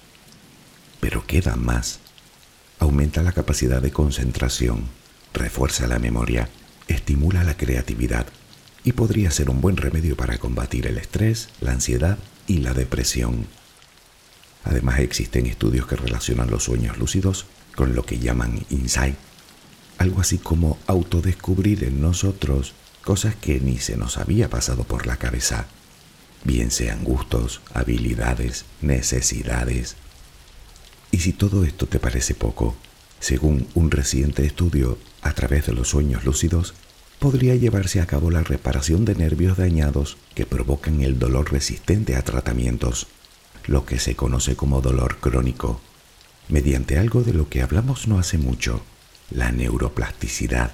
Pero 1.00 1.26
queda 1.26 1.56
más. 1.56 2.00
Aumenta 2.80 3.24
la 3.24 3.32
capacidad 3.32 3.82
de 3.82 3.92
concentración, 3.92 4.84
refuerza 5.34 5.88
la 5.88 6.00
memoria, 6.00 6.50
estimula 6.88 7.44
la 7.44 7.58
creatividad 7.58 8.28
y 8.84 8.94
podría 8.94 9.32
ser 9.32 9.50
un 9.50 9.62
buen 9.62 9.78
remedio 9.78 10.16
para 10.16 10.38
combatir 10.38 10.88
el 10.88 10.98
estrés, 10.98 11.50
la 11.60 11.72
ansiedad 11.72 12.18
y 12.48 12.60
la 12.60 12.74
depresión. 12.74 13.48
Además 14.64 15.00
existen 15.00 15.46
estudios 15.46 15.88
que 15.88 15.96
relacionan 15.96 16.50
los 16.52 16.64
sueños 16.64 16.98
lúcidos 16.98 17.46
con 17.78 17.94
lo 17.94 18.04
que 18.04 18.18
llaman 18.18 18.66
insight, 18.72 19.16
algo 20.00 20.20
así 20.20 20.40
como 20.40 20.80
autodescubrir 20.88 21.84
en 21.84 22.02
nosotros 22.02 22.74
cosas 23.04 23.36
que 23.36 23.60
ni 23.60 23.78
se 23.78 23.96
nos 23.96 24.18
había 24.18 24.50
pasado 24.50 24.84
por 24.84 25.06
la 25.06 25.18
cabeza, 25.18 25.68
bien 26.44 26.72
sean 26.72 27.04
gustos, 27.04 27.62
habilidades, 27.76 28.66
necesidades. 28.82 29.96
Y 31.12 31.20
si 31.20 31.34
todo 31.34 31.66
esto 31.66 31.86
te 31.86 32.00
parece 32.00 32.34
poco, 32.34 32.76
según 33.20 33.68
un 33.76 33.92
reciente 33.92 34.44
estudio, 34.44 34.98
a 35.22 35.34
través 35.34 35.68
de 35.68 35.74
los 35.74 35.90
sueños 35.90 36.26
lúcidos, 36.26 36.74
podría 37.20 37.56
llevarse 37.56 38.02
a 38.02 38.08
cabo 38.08 38.32
la 38.32 38.42
reparación 38.42 39.06
de 39.06 39.14
nervios 39.14 39.56
dañados 39.56 40.18
que 40.34 40.48
provocan 40.48 41.02
el 41.02 41.20
dolor 41.20 41.52
resistente 41.52 42.16
a 42.16 42.24
tratamientos, 42.24 43.06
lo 43.68 43.86
que 43.86 44.00
se 44.00 44.16
conoce 44.16 44.56
como 44.56 44.82
dolor 44.82 45.18
crónico, 45.20 45.80
mediante 46.50 46.98
algo 46.98 47.24
de 47.24 47.34
lo 47.34 47.50
que 47.50 47.62
hablamos 47.62 48.08
no 48.08 48.20
hace 48.20 48.38
mucho, 48.38 48.84
la 49.32 49.52
neuroplasticidad. 49.52 50.72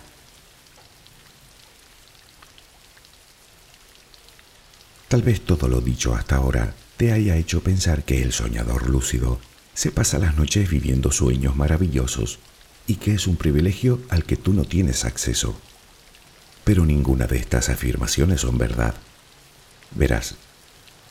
Tal 5.08 5.22
vez 5.22 5.42
todo 5.42 5.68
lo 5.68 5.82
dicho 5.82 6.16
hasta 6.16 6.38
ahora 6.38 6.74
te 6.98 7.12
haya 7.12 7.36
hecho 7.36 7.62
pensar 7.62 8.04
que 8.04 8.22
el 8.22 8.34
soñador 8.34 8.90
lúcido 8.90 9.40
se 9.74 9.92
pasa 9.92 10.20
las 10.20 10.36
noches 10.38 10.70
viviendo 10.70 11.12
sueños 11.12 11.56
maravillosos 11.56 12.40
y 12.88 12.96
que 12.96 13.14
es 13.14 13.28
un 13.28 13.36
privilegio 13.36 14.02
al 14.10 14.24
que 14.26 14.38
tú 14.38 14.54
no 14.54 14.66
tienes 14.66 15.06
acceso. 15.06 15.56
Pero 16.64 16.86
ninguna 16.86 17.28
de 17.28 17.38
estas 17.38 17.70
afirmaciones 17.70 18.42
son 18.42 18.58
verdad. 18.58 18.96
Verás, 19.92 20.36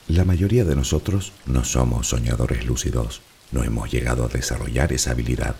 la 0.08 0.24
mayoría 0.24 0.64
de 0.64 0.76
nosotros 0.76 1.32
no 1.46 1.64
somos 1.64 2.08
soñadores 2.08 2.66
lúcidos, 2.66 3.20
no 3.52 3.62
hemos 3.62 3.90
llegado 3.90 4.24
a 4.24 4.28
desarrollar 4.28 4.92
esa 4.92 5.12
habilidad. 5.12 5.54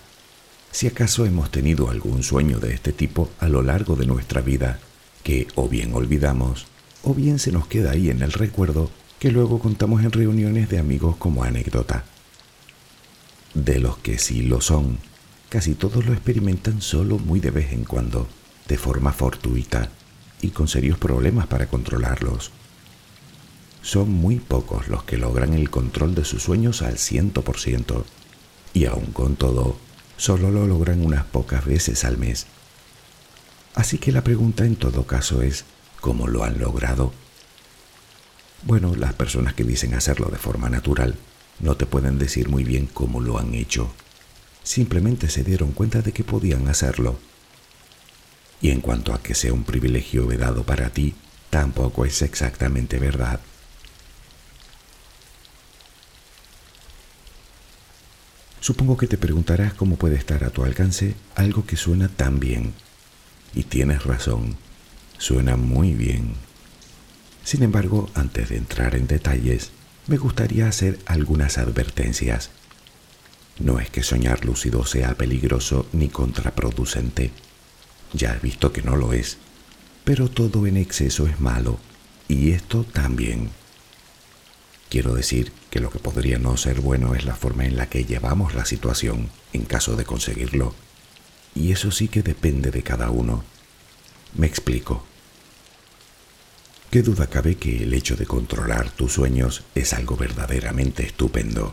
Si 0.73 0.87
acaso 0.87 1.27
hemos 1.27 1.51
tenido 1.51 1.91
algún 1.91 2.23
sueño 2.23 2.59
de 2.59 2.73
este 2.73 2.93
tipo 2.93 3.31
a 3.39 3.49
lo 3.49 3.63
largo 3.63 3.95
de 3.95 4.07
nuestra 4.07 4.41
vida, 4.41 4.81
que 5.23 5.47
o 5.55 5.69
bien 5.69 5.95
olvidamos, 5.95 6.67
o 7.03 7.15
bien 7.15 7.39
se 7.39 7.53
nos 7.53 7.67
queda 7.67 7.93
ahí 7.93 8.11
en 8.11 8.23
el 8.23 8.33
recuerdo 8.33 8.91
que 9.19 9.31
luego 9.31 9.59
contamos 9.61 10.03
en 10.03 10.11
reuniones 10.11 10.69
de 10.69 10.79
amigos 10.79 11.17
como 11.17 11.45
anécdota. 11.45 12.05
De 13.55 13.79
los 13.79 13.99
que 13.99 14.19
sí 14.19 14.43
lo 14.43 14.61
son, 14.61 14.99
casi 15.49 15.75
todos 15.75 16.07
lo 16.07 16.13
experimentan 16.13 16.81
solo 16.81 17.19
muy 17.19 17.39
de 17.39 17.51
vez 17.51 17.73
en 17.73 17.85
cuando, 17.85 18.27
de 18.67 18.79
forma 18.79 19.13
fortuita 19.13 19.91
y 20.41 20.49
con 20.49 20.67
serios 20.67 20.99
problemas 20.99 21.47
para 21.47 21.67
controlarlos. 21.67 22.51
Son 23.83 24.09
muy 24.09 24.37
pocos 24.37 24.89
los 24.89 25.03
que 25.03 25.19
logran 25.19 25.53
el 25.55 25.69
control 25.69 26.15
de 26.15 26.25
sus 26.25 26.45
sueños 26.45 26.83
al 26.83 26.99
ciento 26.99 27.43
por 27.43 27.59
ciento, 27.59 28.07
y 28.73 28.87
aun 28.87 29.07
con 29.07 29.37
todo, 29.37 29.77
solo 30.17 30.51
lo 30.51 30.67
logran 30.67 31.05
unas 31.05 31.25
pocas 31.25 31.65
veces 31.65 32.05
al 32.05 32.17
mes. 32.17 32.47
Así 33.75 33.99
que 33.99 34.13
la 34.13 34.23
pregunta 34.23 34.65
en 34.65 34.77
todo 34.77 35.07
caso 35.07 35.43
es, 35.43 35.65
¿cómo 36.01 36.29
lo 36.29 36.45
han 36.45 36.59
logrado? 36.59 37.13
Bueno, 38.65 38.95
las 38.95 39.15
personas 39.15 39.55
que 39.55 39.65
dicen 39.65 39.95
hacerlo 39.95 40.29
de 40.29 40.39
forma 40.39 40.71
natural 40.71 41.17
no 41.59 41.77
te 41.77 41.87
pueden 41.87 42.19
decir 42.19 42.49
muy 42.49 42.63
bien 42.63 42.87
cómo 42.87 43.21
lo 43.21 43.39
han 43.39 43.55
hecho. 43.55 43.93
Simplemente 44.63 45.29
se 45.29 45.43
dieron 45.43 45.73
cuenta 45.73 46.03
de 46.03 46.13
que 46.13 46.23
podían 46.23 46.69
hacerlo. 46.69 47.19
Y 48.61 48.71
en 48.71 48.81
cuanto 48.81 49.13
a 49.13 49.21
que 49.21 49.35
sea 49.35 49.53
un 49.53 49.65
privilegio 49.65 50.27
vedado 50.27 50.63
para 50.63 50.91
ti, 50.91 51.15
tampoco 51.51 52.05
es 52.05 52.23
exactamente 52.23 53.01
verdad. 53.01 53.41
Supongo 58.63 58.97
que 58.97 59.09
te 59.09 59.19
preguntarás 59.19 59.75
cómo 59.75 59.97
puede 59.97 60.15
estar 60.15 60.45
a 60.45 60.51
tu 60.51 60.63
alcance 60.63 61.17
algo 61.35 61.67
que 61.67 61.77
suena 61.77 62.07
tan 62.07 62.39
bien. 62.39 62.75
Y 63.57 63.65
tienes 63.65 64.05
razón, 64.05 64.55
suena 65.19 65.57
muy 65.57 65.95
bien. 65.95 66.35
Sin 67.43 67.65
embargo, 67.65 68.09
antes 68.15 68.51
de 68.51 68.59
entrar 68.59 68.95
en 68.95 69.09
detalles, 69.09 69.73
me 70.07 70.17
gustaría 70.17 70.69
hacer 70.69 71.01
algunas 71.07 71.59
advertencias. 71.59 72.51
No 73.59 73.81
es 73.81 73.91
que 73.91 74.05
soñar 74.05 74.45
lúcido 74.45 74.87
sea 74.87 75.17
peligroso 75.17 75.89
ni 75.93 76.09
contraproducente. 76.09 77.33
Ya 78.13 78.33
he 78.37 78.39
visto 78.39 78.73
que 78.73 78.83
no 78.83 78.95
lo 78.95 79.13
es. 79.13 79.39
Pero 80.05 80.31
todo 80.31 80.69
en 80.69 80.77
exceso 80.77 81.27
es 81.27 81.41
malo. 81.41 81.81
Y 82.29 82.53
esto 82.53 82.85
también. 82.85 83.51
Quiero 84.93 85.15
decir 85.15 85.53
que 85.71 85.81
lo 85.81 85.89
que 85.89 85.99
podría 85.99 86.39
no 86.39 86.59
ser 86.59 86.83
bueno 86.83 87.15
es 87.15 87.25
la 87.25 87.35
forma 87.35 87.65
en 87.65 87.79
la 87.79 87.89
que 87.89 88.05
llevamos 88.05 88.55
la 88.55 88.67
situación 88.67 89.31
en 89.55 89.65
caso 89.65 89.97
de 89.97 90.05
conseguirlo. 90.05 90.75
Y 91.55 91.73
eso 91.73 91.91
sí 91.91 92.09
que 92.09 92.23
depende 92.23 92.71
de 92.71 92.83
cada 92.83 93.09
uno. 93.09 93.43
Me 94.35 94.47
explico. 94.47 95.03
¿Qué 96.91 97.01
duda 97.01 97.29
cabe 97.29 97.55
que 97.55 97.85
el 97.85 97.95
hecho 97.95 98.17
de 98.17 98.27
controlar 98.27 98.91
tus 98.91 99.15
sueños 99.15 99.63
es 99.75 99.95
algo 99.95 100.19
verdaderamente 100.19 101.07
estupendo? 101.07 101.73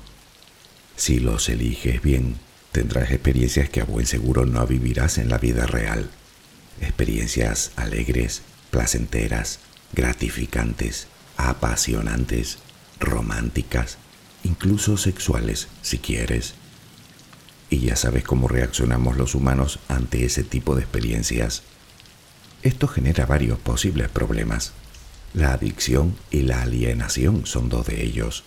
Si 0.95 1.19
los 1.19 1.49
eliges 1.49 2.01
bien, 2.01 2.37
tendrás 2.71 3.11
experiencias 3.11 3.69
que 3.69 3.81
a 3.81 3.83
buen 3.83 4.05
seguro 4.05 4.45
no 4.45 4.65
vivirás 4.65 5.17
en 5.17 5.27
la 5.27 5.39
vida 5.39 5.65
real. 5.67 6.09
Experiencias 6.79 7.73
alegres, 7.75 8.43
placenteras, 8.71 9.59
gratificantes, 9.91 11.07
apasionantes, 11.35 12.59
románticas, 12.99 13.97
incluso 14.43 14.97
sexuales, 14.97 15.67
si 15.81 15.97
quieres. 15.97 16.55
Y 17.69 17.79
ya 17.79 17.95
sabes 17.95 18.23
cómo 18.23 18.47
reaccionamos 18.47 19.17
los 19.17 19.35
humanos 19.35 19.79
ante 19.87 20.25
ese 20.25 20.43
tipo 20.43 20.75
de 20.75 20.81
experiencias. 20.81 21.63
Esto 22.63 22.87
genera 22.87 23.25
varios 23.25 23.59
posibles 23.59 24.09
problemas. 24.09 24.73
La 25.33 25.53
adicción 25.53 26.15
y 26.31 26.41
la 26.41 26.63
alienación 26.63 27.45
son 27.45 27.69
dos 27.69 27.85
de 27.85 28.03
ellos. 28.03 28.43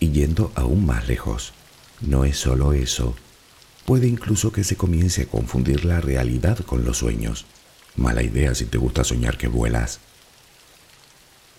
Y 0.00 0.10
yendo 0.10 0.52
aún 0.54 0.86
más 0.86 1.06
lejos, 1.06 1.52
no 2.00 2.24
es 2.24 2.38
solo 2.38 2.72
eso. 2.72 3.14
Puede 3.86 4.08
incluso 4.08 4.52
que 4.52 4.64
se 4.64 4.76
comience 4.76 5.22
a 5.22 5.26
confundir 5.26 5.84
la 5.84 6.00
realidad 6.00 6.58
con 6.58 6.84
los 6.84 6.98
sueños. 6.98 7.46
Mala 7.96 8.22
idea 8.22 8.54
si 8.54 8.64
te 8.64 8.78
gusta 8.78 9.04
soñar 9.04 9.36
que 9.36 9.48
vuelas. 9.48 10.00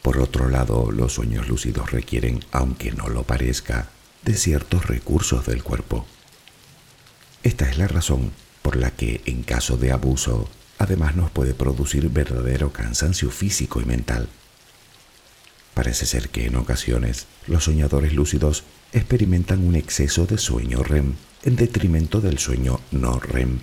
Por 0.02 0.18
otro 0.18 0.50
lado, 0.50 0.92
los 0.92 1.14
sueños 1.14 1.48
lúcidos 1.48 1.92
requieren, 1.92 2.44
aunque 2.52 2.92
no 2.92 3.08
lo 3.08 3.24
parezca, 3.24 3.90
de 4.24 4.36
ciertos 4.36 4.88
recursos 4.88 5.46
del 5.46 5.64
cuerpo. 5.64 6.06
Esta 7.44 7.70
es 7.70 7.78
la 7.78 7.88
razón 7.88 8.32
por 8.62 8.76
la 8.76 8.92
que, 8.92 9.22
en 9.26 9.44
caso 9.44 9.78
de 9.78 9.92
abuso, 9.92 10.50
además 10.78 11.16
nos 11.16 11.32
puede 11.32 11.54
producir 11.54 12.10
verdadero 12.10 12.72
cansancio 12.72 13.30
físico 13.30 13.82
y 13.82 13.86
mental. 13.86 14.30
Parece 15.74 16.06
ser 16.06 16.30
que 16.30 16.46
en 16.46 16.56
ocasiones 16.56 17.28
los 17.48 17.64
soñadores 17.64 18.14
lúcidos 18.14 18.64
experimentan 18.94 19.66
un 19.66 19.76
exceso 19.76 20.26
de 20.26 20.38
sueño 20.38 20.84
REM 20.84 21.16
en 21.44 21.56
detrimento 21.56 22.22
del 22.22 22.40
sueño 22.40 22.80
no 22.92 23.20
REM, 23.20 23.60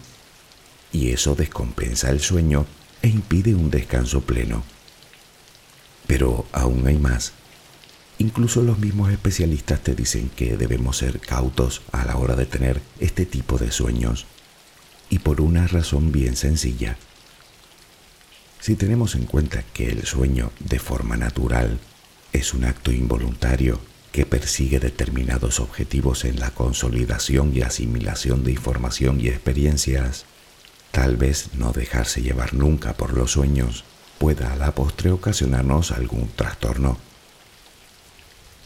y 0.93 1.11
eso 1.11 1.35
descompensa 1.35 2.11
el 2.11 2.21
sueño 2.21 2.67
e 3.03 3.09
impide 3.09 3.55
un 3.55 3.71
descanso 3.71 4.23
pleno. 4.23 4.65
Pero 6.09 6.47
aún 6.51 6.85
hay 6.89 6.99
más. 6.99 7.33
Incluso 8.19 8.63
los 8.63 8.81
mismos 8.81 9.13
especialistas 9.13 9.81
te 9.81 9.95
dicen 9.95 10.29
que 10.35 10.57
debemos 10.57 10.97
ser 10.97 11.21
cautos 11.21 11.83
a 11.93 12.05
la 12.05 12.17
hora 12.17 12.35
de 12.35 12.47
tener 12.47 12.81
este 12.99 13.25
tipo 13.27 13.59
de 13.59 13.71
sueños, 13.71 14.27
y 15.09 15.21
por 15.21 15.41
una 15.41 15.69
razón 15.69 16.11
bien 16.11 16.35
sencilla. 16.35 16.97
Si 18.59 18.75
tenemos 18.75 19.15
en 19.15 19.27
cuenta 19.27 19.63
que 19.63 19.89
el 19.89 20.05
sueño 20.05 20.51
de 20.59 20.81
forma 20.81 21.17
natural 21.17 21.79
es 22.33 22.55
un 22.55 22.65
acto 22.65 22.91
involuntario 22.91 23.81
que 24.11 24.27
persigue 24.27 24.81
determinados 24.81 25.61
objetivos 25.61 26.25
en 26.25 26.41
la 26.41 26.51
consolidación 26.51 27.53
y 27.55 27.63
asimilación 27.63 28.43
de 28.43 28.53
información 28.53 29.21
y 29.21 29.29
experiencias, 29.29 30.25
tal 30.91 31.17
vez 31.17 31.51
no 31.55 31.73
dejarse 31.73 32.21
llevar 32.21 32.55
nunca 32.55 32.95
por 32.95 33.13
los 33.13 33.33
sueños 33.33 33.85
pueda 34.19 34.53
a 34.53 34.57
la 34.57 34.75
postre 34.75 35.11
ocasionarnos 35.11 35.93
algún 35.93 36.29
trastorno. 36.29 36.99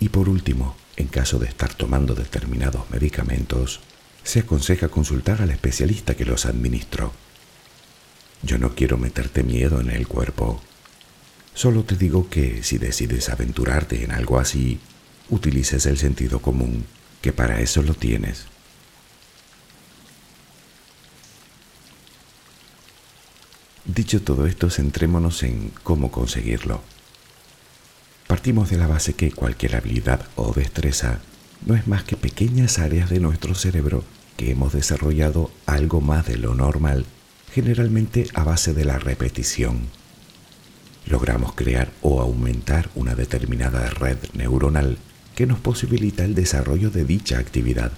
Y 0.00 0.08
por 0.08 0.28
último, 0.28 0.74
en 0.96 1.06
caso 1.06 1.38
de 1.38 1.46
estar 1.46 1.74
tomando 1.74 2.14
determinados 2.14 2.90
medicamentos, 2.90 3.80
se 4.24 4.40
aconseja 4.40 4.88
consultar 4.88 5.42
al 5.42 5.50
especialista 5.50 6.14
que 6.14 6.24
los 6.24 6.46
administró. 6.46 7.12
Yo 8.42 8.58
no 8.58 8.74
quiero 8.74 8.98
meterte 8.98 9.42
miedo 9.42 9.80
en 9.80 9.90
el 9.90 10.08
cuerpo. 10.08 10.60
Solo 11.54 11.84
te 11.84 11.96
digo 11.96 12.28
que 12.28 12.62
si 12.62 12.78
decides 12.78 13.28
aventurarte 13.28 14.02
en 14.04 14.10
algo 14.10 14.40
así, 14.40 14.80
utilices 15.30 15.86
el 15.86 15.98
sentido 15.98 16.40
común, 16.40 16.84
que 17.20 17.32
para 17.32 17.60
eso 17.60 17.82
lo 17.82 17.94
tienes. 17.94 18.46
Dicho 23.94 24.22
todo 24.22 24.46
esto, 24.46 24.70
centrémonos 24.70 25.42
en 25.42 25.70
cómo 25.83 26.11
conseguirlo. 26.11 26.81
Partimos 28.26 28.70
de 28.70 28.78
la 28.78 28.87
base 28.87 29.12
que 29.12 29.33
cualquier 29.33 29.76
habilidad 29.76 30.22
o 30.35 30.55
destreza 30.55 31.20
no 31.66 31.74
es 31.74 31.87
más 31.87 32.02
que 32.02 32.16
pequeñas 32.16 32.78
áreas 32.78 33.11
de 33.11 33.20
nuestro 33.20 33.55
cerebro 33.55 34.02
que 34.38 34.50
hemos 34.50 34.72
desarrollado 34.72 35.50
algo 35.66 36.00
más 36.00 36.26
de 36.26 36.38
lo 36.38 36.55
normal 36.55 37.05
generalmente 37.52 38.28
a 38.33 38.44
base 38.44 38.72
de 38.72 38.87
la 38.87 38.98
repetición. 38.98 39.81
Logramos 41.05 41.52
crear 41.52 41.92
o 42.00 42.22
aumentar 42.22 42.88
una 42.94 43.14
determinada 43.14 43.90
red 43.90 44.16
neuronal 44.33 44.96
que 45.35 45.44
nos 45.44 45.61
posibilita 45.61 46.24
el 46.24 46.35
desarrollo 46.35 46.88
de 46.88 47.05
dicha 47.05 47.38
actividad. 47.38 47.92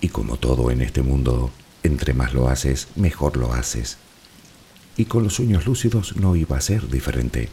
Y 0.00 0.08
como 0.08 0.38
todo 0.38 0.72
en 0.72 0.80
este 0.80 1.02
mundo, 1.02 1.52
entre 1.84 2.14
más 2.14 2.34
lo 2.34 2.48
haces, 2.48 2.88
mejor 2.96 3.36
lo 3.36 3.54
haces. 3.54 3.98
Y 4.98 5.06
con 5.06 5.22
los 5.22 5.32
sueños 5.34 5.64
lúcidos 5.64 6.16
no 6.16 6.36
iba 6.36 6.58
a 6.58 6.60
ser 6.60 6.88
diferente. 6.90 7.48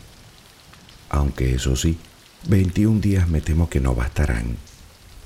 Aunque 1.07 1.55
eso 1.55 1.77
sí, 1.77 1.97
21 2.49 2.99
días 2.99 3.29
me 3.29 3.39
temo 3.39 3.69
que 3.69 3.79
no 3.79 3.95
bastarán, 3.95 4.57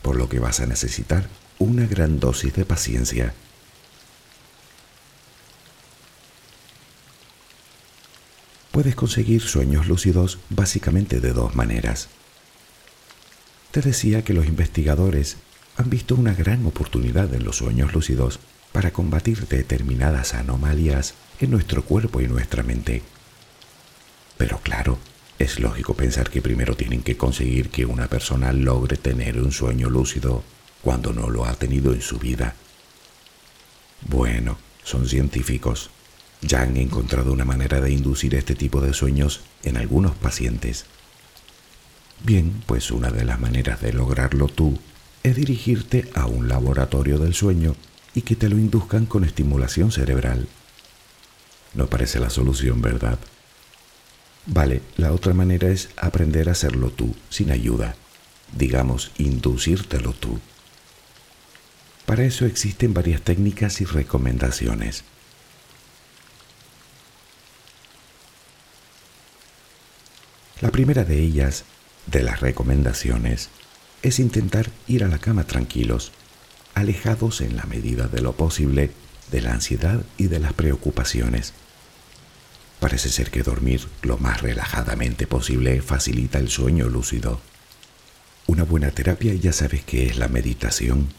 por 0.03 0.17
lo 0.17 0.29
que 0.29 0.37
vas 0.37 0.59
a 0.59 0.67
necesitar 0.67 1.27
una 1.57 1.87
gran 1.87 2.19
dosis 2.19 2.53
de 2.53 2.65
paciencia 2.65 3.33
Puedes 8.79 8.95
conseguir 8.95 9.41
sueños 9.41 9.87
lúcidos 9.87 10.39
básicamente 10.49 11.19
de 11.19 11.33
dos 11.33 11.53
maneras. 11.53 12.07
Te 13.71 13.81
decía 13.81 14.23
que 14.23 14.33
los 14.33 14.45
investigadores 14.45 15.35
han 15.75 15.89
visto 15.89 16.15
una 16.15 16.33
gran 16.33 16.65
oportunidad 16.65 17.33
en 17.33 17.43
los 17.43 17.57
sueños 17.57 17.93
lúcidos 17.93 18.39
para 18.71 18.91
combatir 18.91 19.47
determinadas 19.47 20.33
anomalías 20.33 21.13
en 21.39 21.51
nuestro 21.51 21.83
cuerpo 21.83 22.21
y 22.21 22.27
nuestra 22.27 22.63
mente. 22.63 23.01
Pero 24.37 24.59
claro, 24.59 24.97
es 25.37 25.59
lógico 25.59 25.93
pensar 25.93 26.29
que 26.29 26.41
primero 26.41 26.75
tienen 26.75 27.01
que 27.01 27.17
conseguir 27.17 27.69
que 27.69 27.85
una 27.85 28.07
persona 28.07 28.53
logre 28.53 28.97
tener 28.97 29.39
un 29.41 29.51
sueño 29.51 29.89
lúcido 29.89 30.43
cuando 30.81 31.13
no 31.13 31.29
lo 31.29 31.45
ha 31.45 31.53
tenido 31.55 31.93
en 31.93 32.01
su 32.01 32.19
vida. 32.19 32.55
Bueno, 34.07 34.57
son 34.83 35.07
científicos 35.07 35.89
ya 36.41 36.61
han 36.61 36.77
encontrado 36.77 37.33
una 37.33 37.45
manera 37.45 37.81
de 37.81 37.91
inducir 37.91 38.35
este 38.35 38.55
tipo 38.55 38.81
de 38.81 38.93
sueños 38.93 39.41
en 39.63 39.77
algunos 39.77 40.15
pacientes. 40.15 40.85
Bien, 42.23 42.63
pues 42.65 42.91
una 42.91 43.11
de 43.11 43.25
las 43.25 43.39
maneras 43.39 43.81
de 43.81 43.93
lograrlo 43.93 44.47
tú 44.47 44.79
es 45.23 45.35
dirigirte 45.35 46.09
a 46.13 46.27
un 46.27 46.47
laboratorio 46.47 47.19
del 47.19 47.33
sueño 47.33 47.75
y 48.19 48.21
que 48.21 48.35
te 48.35 48.49
lo 48.49 48.57
induzcan 48.57 49.05
con 49.05 49.23
estimulación 49.23 49.93
cerebral. 49.93 50.49
No 51.73 51.87
parece 51.87 52.19
la 52.19 52.29
solución, 52.29 52.81
¿verdad? 52.81 53.17
Vale, 54.45 54.81
la 54.97 55.13
otra 55.13 55.33
manera 55.33 55.69
es 55.69 55.87
aprender 55.95 56.49
a 56.49 56.51
hacerlo 56.51 56.89
tú, 56.89 57.15
sin 57.29 57.49
ayuda. 57.49 57.95
Digamos, 58.57 59.11
inducírtelo 59.17 60.11
tú. 60.11 60.37
Para 62.05 62.25
eso 62.25 62.45
existen 62.45 62.93
varias 62.93 63.21
técnicas 63.21 63.79
y 63.79 63.85
recomendaciones. 63.85 65.05
La 70.59 70.71
primera 70.71 71.05
de 71.05 71.21
ellas, 71.21 71.63
de 72.07 72.21
las 72.21 72.41
recomendaciones, 72.41 73.47
es 74.01 74.19
intentar 74.19 74.69
ir 74.89 75.05
a 75.05 75.07
la 75.07 75.19
cama 75.19 75.45
tranquilos, 75.45 76.11
alejados 76.73 77.41
en 77.41 77.55
la 77.55 77.63
medida 77.63 78.07
de 78.07 78.21
lo 78.21 78.33
posible 78.33 78.91
de 79.31 79.41
la 79.41 79.53
ansiedad 79.53 80.03
y 80.17 80.27
de 80.27 80.39
las 80.39 80.53
preocupaciones. 80.53 81.53
Parece 82.79 83.09
ser 83.09 83.29
que 83.29 83.43
dormir 83.43 83.87
lo 84.01 84.17
más 84.17 84.41
relajadamente 84.41 85.27
posible 85.27 85.81
facilita 85.81 86.39
el 86.39 86.49
sueño 86.49 86.87
lúcido. 86.87 87.41
Una 88.47 88.63
buena 88.63 88.91
terapia 88.91 89.33
ya 89.33 89.53
sabes 89.53 89.83
que 89.83 90.07
es 90.07 90.17
la 90.17 90.27
meditación. 90.27 91.09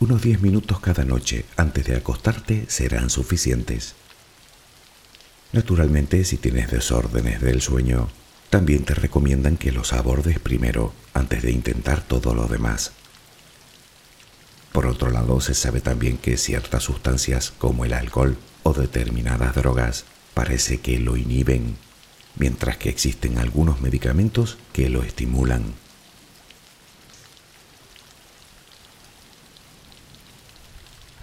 Unos 0.00 0.22
10 0.22 0.40
minutos 0.40 0.80
cada 0.80 1.04
noche 1.04 1.44
antes 1.56 1.86
de 1.86 1.96
acostarte 1.96 2.64
serán 2.68 3.10
suficientes. 3.10 3.94
Naturalmente, 5.52 6.24
si 6.24 6.38
tienes 6.38 6.70
desórdenes 6.70 7.40
del 7.42 7.60
sueño, 7.60 8.08
también 8.48 8.84
te 8.84 8.94
recomiendan 8.94 9.56
que 9.56 9.72
los 9.72 9.92
abordes 9.92 10.38
primero 10.38 10.94
antes 11.12 11.42
de 11.42 11.50
intentar 11.52 12.02
todo 12.02 12.34
lo 12.34 12.46
demás. 12.46 12.92
Por 14.72 14.86
otro 14.86 15.10
lado, 15.10 15.40
se 15.40 15.54
sabe 15.54 15.80
también 15.80 16.16
que 16.16 16.36
ciertas 16.36 16.84
sustancias 16.84 17.52
como 17.58 17.84
el 17.84 17.92
alcohol 17.92 18.36
o 18.62 18.72
determinadas 18.72 19.54
drogas 19.54 20.04
parece 20.34 20.80
que 20.80 20.98
lo 20.98 21.16
inhiben, 21.16 21.76
mientras 22.36 22.76
que 22.76 22.88
existen 22.88 23.38
algunos 23.38 23.80
medicamentos 23.80 24.58
que 24.72 24.88
lo 24.88 25.02
estimulan. 25.02 25.74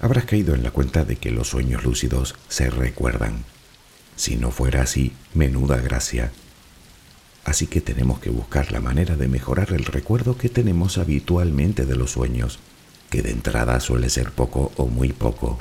Habrás 0.02 0.26
caído 0.26 0.54
en 0.54 0.64
la 0.64 0.72
cuenta 0.72 1.06
de 1.06 1.16
que 1.16 1.32
los 1.32 1.48
sueños 1.48 1.84
lúcidos 1.84 2.36
se 2.50 2.70
recuerdan. 2.70 3.46
Si 4.16 4.36
no 4.36 4.52
fuera 4.52 4.82
así, 4.82 5.14
menuda 5.34 5.78
gracia 5.78 6.32
así 7.48 7.66
que 7.66 7.80
tenemos 7.80 8.20
que 8.20 8.30
buscar 8.30 8.74
la 8.74 8.82
manera 8.82 9.16
de 9.16 9.30
mejorar 9.30 9.72
el 9.72 9.86
recuerdo 9.86 10.38
que 10.38 10.50
tenemos 10.50 10.98
habitualmente 10.98 11.86
de 11.86 11.96
los 11.96 12.12
sueños, 12.12 12.60
que 13.10 13.22
de 13.22 13.32
entrada 13.32 13.80
suele 13.80 14.10
ser 14.10 14.32
poco 14.32 14.72
o 14.78 14.88
muy 14.88 15.14
poco. 15.14 15.60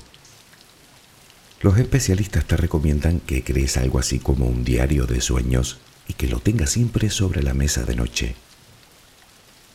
Los 1.61 1.78
especialistas 1.78 2.44
te 2.44 2.56
recomiendan 2.56 3.20
que 3.20 3.42
crees 3.42 3.76
algo 3.76 3.98
así 3.98 4.18
como 4.18 4.46
un 4.46 4.64
diario 4.64 5.06
de 5.06 5.20
sueños 5.20 5.78
y 6.06 6.14
que 6.14 6.28
lo 6.28 6.40
tengas 6.40 6.70
siempre 6.70 7.11
sobre 7.11 7.42
la 7.42 7.54
mesa 7.54 7.85
de 7.85 7.96
noche. 7.96 8.37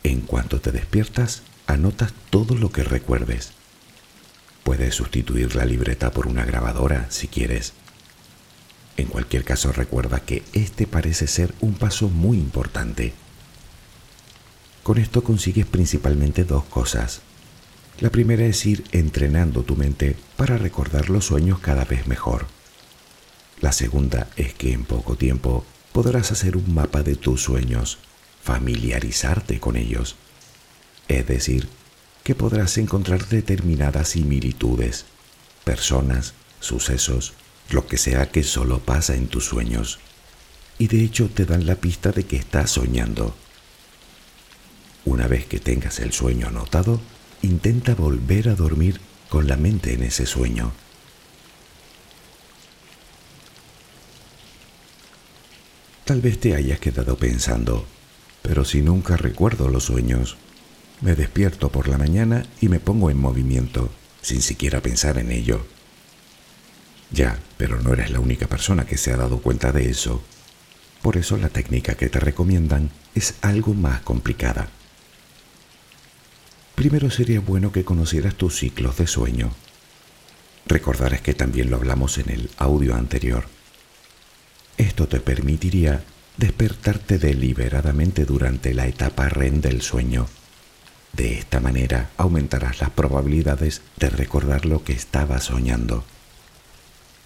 En 0.02 0.20
cuanto 0.20 0.60
te 0.60 0.72
despiertas, 0.72 1.42
anotas 1.66 2.12
todo 2.30 2.54
lo 2.54 2.70
que 2.70 2.84
recuerdes. 2.84 3.52
Puedes 4.64 4.94
sustituir 4.94 5.56
la 5.56 5.64
libreta 5.64 6.10
por 6.10 6.26
una 6.26 6.44
grabadora 6.44 7.06
si 7.10 7.28
quieres 7.28 7.74
en 8.96 9.06
cualquier 9.06 9.44
caso, 9.44 9.72
recuerda 9.72 10.20
que 10.20 10.42
este 10.52 10.86
parece 10.86 11.26
ser 11.26 11.54
un 11.60 11.74
paso 11.74 12.08
muy 12.08 12.36
importante. 12.36 13.12
Con 14.82 14.98
esto 14.98 15.24
consigues 15.24 15.66
principalmente 15.66 16.44
dos 16.44 16.64
cosas. 16.64 17.22
La 18.00 18.10
primera 18.10 18.44
es 18.44 18.66
ir 18.66 18.84
entrenando 18.92 19.62
tu 19.62 19.76
mente 19.76 20.16
para 20.36 20.58
recordar 20.58 21.10
los 21.10 21.26
sueños 21.26 21.60
cada 21.60 21.84
vez 21.84 22.06
mejor. 22.06 22.46
La 23.60 23.72
segunda 23.72 24.28
es 24.36 24.54
que 24.54 24.72
en 24.72 24.84
poco 24.84 25.16
tiempo 25.16 25.64
podrás 25.92 26.32
hacer 26.32 26.56
un 26.56 26.74
mapa 26.74 27.02
de 27.02 27.14
tus 27.14 27.42
sueños, 27.42 27.98
familiarizarte 28.42 29.60
con 29.60 29.76
ellos. 29.76 30.16
Es 31.06 31.26
decir, 31.26 31.68
que 32.24 32.34
podrás 32.34 32.78
encontrar 32.78 33.28
determinadas 33.28 34.08
similitudes, 34.08 35.04
personas, 35.64 36.34
sucesos, 36.60 37.34
lo 37.70 37.86
que 37.86 37.98
sea 37.98 38.30
que 38.30 38.42
solo 38.42 38.80
pasa 38.80 39.14
en 39.14 39.28
tus 39.28 39.44
sueños. 39.44 40.00
Y 40.78 40.88
de 40.88 41.02
hecho 41.04 41.28
te 41.32 41.44
dan 41.44 41.66
la 41.66 41.76
pista 41.76 42.10
de 42.10 42.24
que 42.24 42.36
estás 42.36 42.70
soñando. 42.70 43.34
Una 45.04 45.26
vez 45.28 45.46
que 45.46 45.60
tengas 45.60 46.00
el 46.00 46.12
sueño 46.12 46.48
anotado, 46.48 47.00
intenta 47.42 47.94
volver 47.94 48.48
a 48.48 48.54
dormir 48.54 49.00
con 49.28 49.48
la 49.48 49.56
mente 49.56 49.94
en 49.94 50.04
ese 50.04 50.26
sueño. 50.26 50.72
Tal 56.04 56.20
vez 56.20 56.38
te 56.38 56.54
hayas 56.54 56.78
quedado 56.78 57.16
pensando, 57.16 57.86
pero 58.42 58.64
si 58.64 58.82
nunca 58.82 59.16
recuerdo 59.16 59.68
los 59.68 59.84
sueños, 59.84 60.36
me 61.00 61.14
despierto 61.14 61.70
por 61.70 61.88
la 61.88 61.98
mañana 61.98 62.44
y 62.60 62.68
me 62.68 62.80
pongo 62.80 63.10
en 63.10 63.18
movimiento, 63.18 63.90
sin 64.20 64.42
siquiera 64.42 64.80
pensar 64.80 65.18
en 65.18 65.32
ello. 65.32 65.64
Ya, 67.10 67.38
pero 67.56 67.80
no 67.80 67.92
eres 67.92 68.10
la 68.10 68.20
única 68.20 68.46
persona 68.46 68.84
que 68.84 68.96
se 68.96 69.12
ha 69.12 69.16
dado 69.16 69.40
cuenta 69.40 69.72
de 69.72 69.88
eso. 69.88 70.22
Por 71.02 71.16
eso 71.16 71.36
la 71.36 71.48
técnica 71.48 71.94
que 71.94 72.08
te 72.08 72.20
recomiendan 72.20 72.90
es 73.14 73.34
algo 73.42 73.74
más 73.74 74.00
complicada. 74.02 74.68
Primero 76.74 77.10
sería 77.10 77.40
bueno 77.40 77.70
que 77.70 77.84
conocieras 77.84 78.34
tus 78.34 78.58
ciclos 78.58 78.96
de 78.96 79.06
sueño. 79.06 79.50
Recordarás 80.66 81.20
que 81.20 81.34
también 81.34 81.70
lo 81.70 81.76
hablamos 81.76 82.18
en 82.18 82.30
el 82.30 82.50
audio 82.56 82.94
anterior. 82.94 83.46
Esto 84.78 85.06
te 85.06 85.20
permitiría 85.20 86.02
despertarte 86.36 87.18
deliberadamente 87.18 88.24
durante 88.24 88.74
la 88.74 88.86
etapa 88.86 89.28
REM 89.28 89.60
del 89.60 89.82
sueño. 89.82 90.26
De 91.12 91.38
esta 91.38 91.60
manera 91.60 92.10
aumentarás 92.16 92.80
las 92.80 92.90
probabilidades 92.90 93.82
de 93.98 94.08
recordar 94.08 94.64
lo 94.64 94.82
que 94.82 94.94
estabas 94.94 95.44
soñando. 95.44 96.04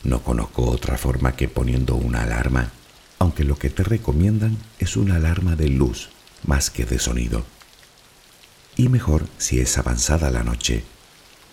No 0.03 0.23
conozco 0.23 0.69
otra 0.69 0.99
forma 0.99 1.37
que 1.37 1.49
poniendo 1.49 1.95
una 1.95 2.23
alarma, 2.23 2.73
aunque 3.19 3.45
lo 3.45 3.57
que 3.57 3.71
te 3.71 3.85
recomiendan 3.85 4.59
es 4.79 4.97
una 4.97 5.17
alarma 5.17 5.57
de 5.57 5.69
luz 5.69 6.11
más 6.45 6.71
que 6.71 6.85
de 6.85 6.99
sonido. 6.99 7.45
Y 8.77 8.89
mejor 8.91 9.27
si 9.39 9.59
es 9.59 9.79
avanzada 9.79 10.31
la 10.31 10.45
noche, 10.45 10.85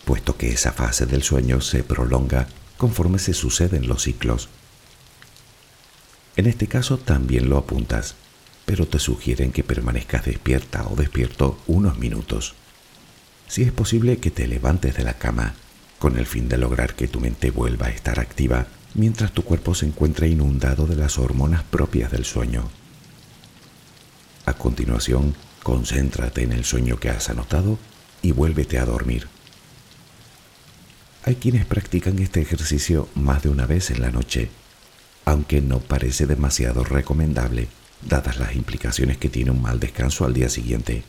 puesto 0.06 0.36
que 0.38 0.52
esa 0.52 0.74
fase 0.74 1.06
del 1.06 1.24
sueño 1.24 1.62
se 1.62 1.84
prolonga 1.84 2.48
conforme 2.78 3.18
se 3.18 3.34
suceden 3.34 3.88
los 3.88 4.04
ciclos. 4.04 4.50
En 6.36 6.48
este 6.48 6.68
caso 6.68 6.98
también 6.98 7.50
lo 7.50 7.58
apuntas, 7.58 8.16
pero 8.66 8.88
te 8.88 9.00
sugieren 9.00 9.52
que 9.52 9.64
permanezcas 9.64 10.26
despierta 10.26 10.86
o 10.90 10.96
despierto 10.96 11.58
unos 11.68 11.98
minutos. 11.98 12.56
Si 13.48 13.62
es 13.62 13.72
posible 13.72 14.18
que 14.18 14.32
te 14.32 14.48
levantes 14.48 14.96
de 14.98 15.04
la 15.04 15.14
cama, 15.14 15.54
con 16.00 16.18
el 16.18 16.26
fin 16.26 16.50
de 16.50 16.58
lograr 16.58 16.96
que 16.96 17.08
tu 17.08 17.22
mente 17.22 17.52
vuelva 17.52 17.88
a 17.88 17.92
estar 17.92 18.20
activa 18.20 18.68
mientras 18.96 19.32
tu 19.32 19.44
cuerpo 19.44 19.74
se 19.74 19.86
encuentra 19.86 20.28
inundado 20.28 20.86
de 20.86 20.96
las 20.96 21.18
hormonas 21.18 21.64
propias 21.64 22.12
del 22.12 22.26
sueño. 22.26 22.70
A 24.46 24.54
continuación, 24.54 25.36
concéntrate 25.64 26.44
en 26.44 26.52
el 26.52 26.66
sueño 26.66 27.00
que 27.00 27.10
has 27.10 27.30
anotado 27.30 27.80
y 28.22 28.32
vuélvete 28.32 28.78
a 28.78 28.86
dormir. 28.86 29.28
Hay 31.26 31.36
quienes 31.36 31.66
practican 31.66 32.20
este 32.20 32.42
ejercicio 32.42 33.08
más 33.16 33.44
de 33.44 33.50
una 33.50 33.66
vez 33.66 33.90
en 33.90 34.02
la 34.02 34.12
noche 34.12 34.52
aunque 35.26 35.62
no 35.62 35.80
parece 35.80 36.26
demasiado 36.26 36.84
recomendable 36.84 37.68
dadas 38.02 38.38
las 38.38 38.56
implicaciones 38.56 39.18
que 39.18 39.30
tiene 39.30 39.52
un 39.52 39.62
mal 39.62 39.80
descanso 39.80 40.26
al 40.26 40.34
día 40.34 40.50
siguiente. 40.50 41.04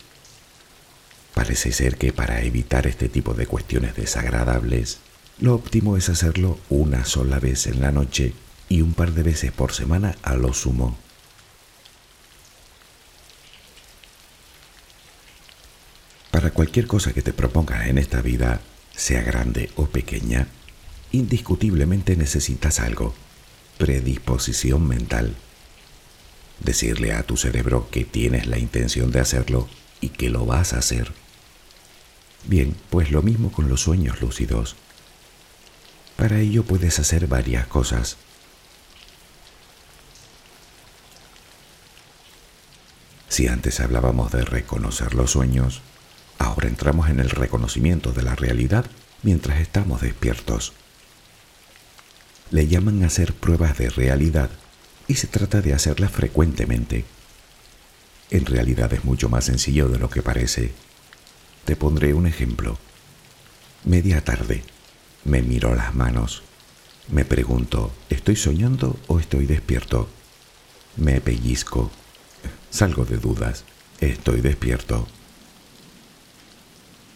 Parece 1.34 1.72
ser 1.72 1.96
que 1.96 2.12
para 2.12 2.42
evitar 2.42 2.86
este 2.86 3.08
tipo 3.08 3.34
de 3.34 3.46
cuestiones 3.46 3.96
desagradables, 3.96 4.98
lo 5.40 5.54
óptimo 5.54 5.96
es 5.96 6.08
hacerlo 6.08 6.60
una 6.68 7.04
sola 7.04 7.40
vez 7.40 7.66
en 7.66 7.80
la 7.80 7.90
noche 7.90 8.34
y 8.68 8.82
un 8.82 8.94
par 8.94 9.12
de 9.12 9.24
veces 9.24 9.50
por 9.50 9.72
semana 9.72 10.14
a 10.22 10.36
lo 10.36 10.52
sumo. 10.52 10.96
Para 16.44 16.52
cualquier 16.52 16.86
cosa 16.86 17.14
que 17.14 17.22
te 17.22 17.32
propongas 17.32 17.86
en 17.86 17.96
esta 17.96 18.20
vida, 18.20 18.60
sea 18.94 19.22
grande 19.22 19.70
o 19.76 19.86
pequeña, 19.86 20.46
indiscutiblemente 21.10 22.16
necesitas 22.16 22.80
algo 22.80 23.14
predisposición 23.78 24.86
mental. 24.86 25.36
Decirle 26.60 27.14
a 27.14 27.22
tu 27.22 27.38
cerebro 27.38 27.88
que 27.90 28.04
tienes 28.04 28.46
la 28.46 28.58
intención 28.58 29.10
de 29.10 29.20
hacerlo 29.20 29.70
y 30.02 30.10
que 30.10 30.28
lo 30.28 30.44
vas 30.44 30.74
a 30.74 30.80
hacer. 30.80 31.12
Bien, 32.46 32.76
pues 32.90 33.10
lo 33.10 33.22
mismo 33.22 33.50
con 33.50 33.70
los 33.70 33.80
sueños 33.80 34.20
lúcidos. 34.20 34.76
Para 36.16 36.40
ello 36.40 36.62
puedes 36.62 36.98
hacer 36.98 37.26
varias 37.26 37.66
cosas. 37.68 38.18
Si 43.30 43.48
antes 43.48 43.80
hablábamos 43.80 44.30
de 44.30 44.44
reconocer 44.44 45.14
los 45.14 45.30
sueños, 45.30 45.80
ahora 46.44 46.68
entramos 46.68 47.08
en 47.08 47.20
el 47.20 47.30
reconocimiento 47.30 48.12
de 48.12 48.22
la 48.22 48.34
realidad 48.34 48.86
mientras 49.22 49.60
estamos 49.60 50.00
despiertos 50.00 50.72
le 52.50 52.68
llaman 52.68 53.02
hacer 53.02 53.34
pruebas 53.34 53.78
de 53.78 53.90
realidad 53.90 54.50
y 55.08 55.14
se 55.14 55.26
trata 55.26 55.60
de 55.60 55.74
hacerlas 55.74 56.12
frecuentemente. 56.12 57.04
En 58.30 58.46
realidad 58.46 58.92
es 58.92 59.04
mucho 59.04 59.28
más 59.28 59.44
sencillo 59.44 59.88
de 59.88 59.98
lo 59.98 60.08
que 60.08 60.22
parece. 60.22 60.72
Te 61.64 61.76
pondré 61.76 62.14
un 62.14 62.26
ejemplo. 62.26 62.78
Media 63.84 64.22
tarde, 64.22 64.62
me 65.24 65.42
miro 65.42 65.74
las 65.74 65.94
manos. 65.94 66.42
Me 67.08 67.24
pregunto, 67.24 67.92
¿estoy 68.08 68.36
soñando 68.36 68.98
o 69.08 69.18
estoy 69.18 69.46
despierto? 69.46 70.08
Me 70.96 71.20
pellizco. 71.20 71.90
Salgo 72.70 73.04
de 73.04 73.18
dudas. 73.18 73.64
Estoy 74.00 74.40
despierto. 74.40 75.08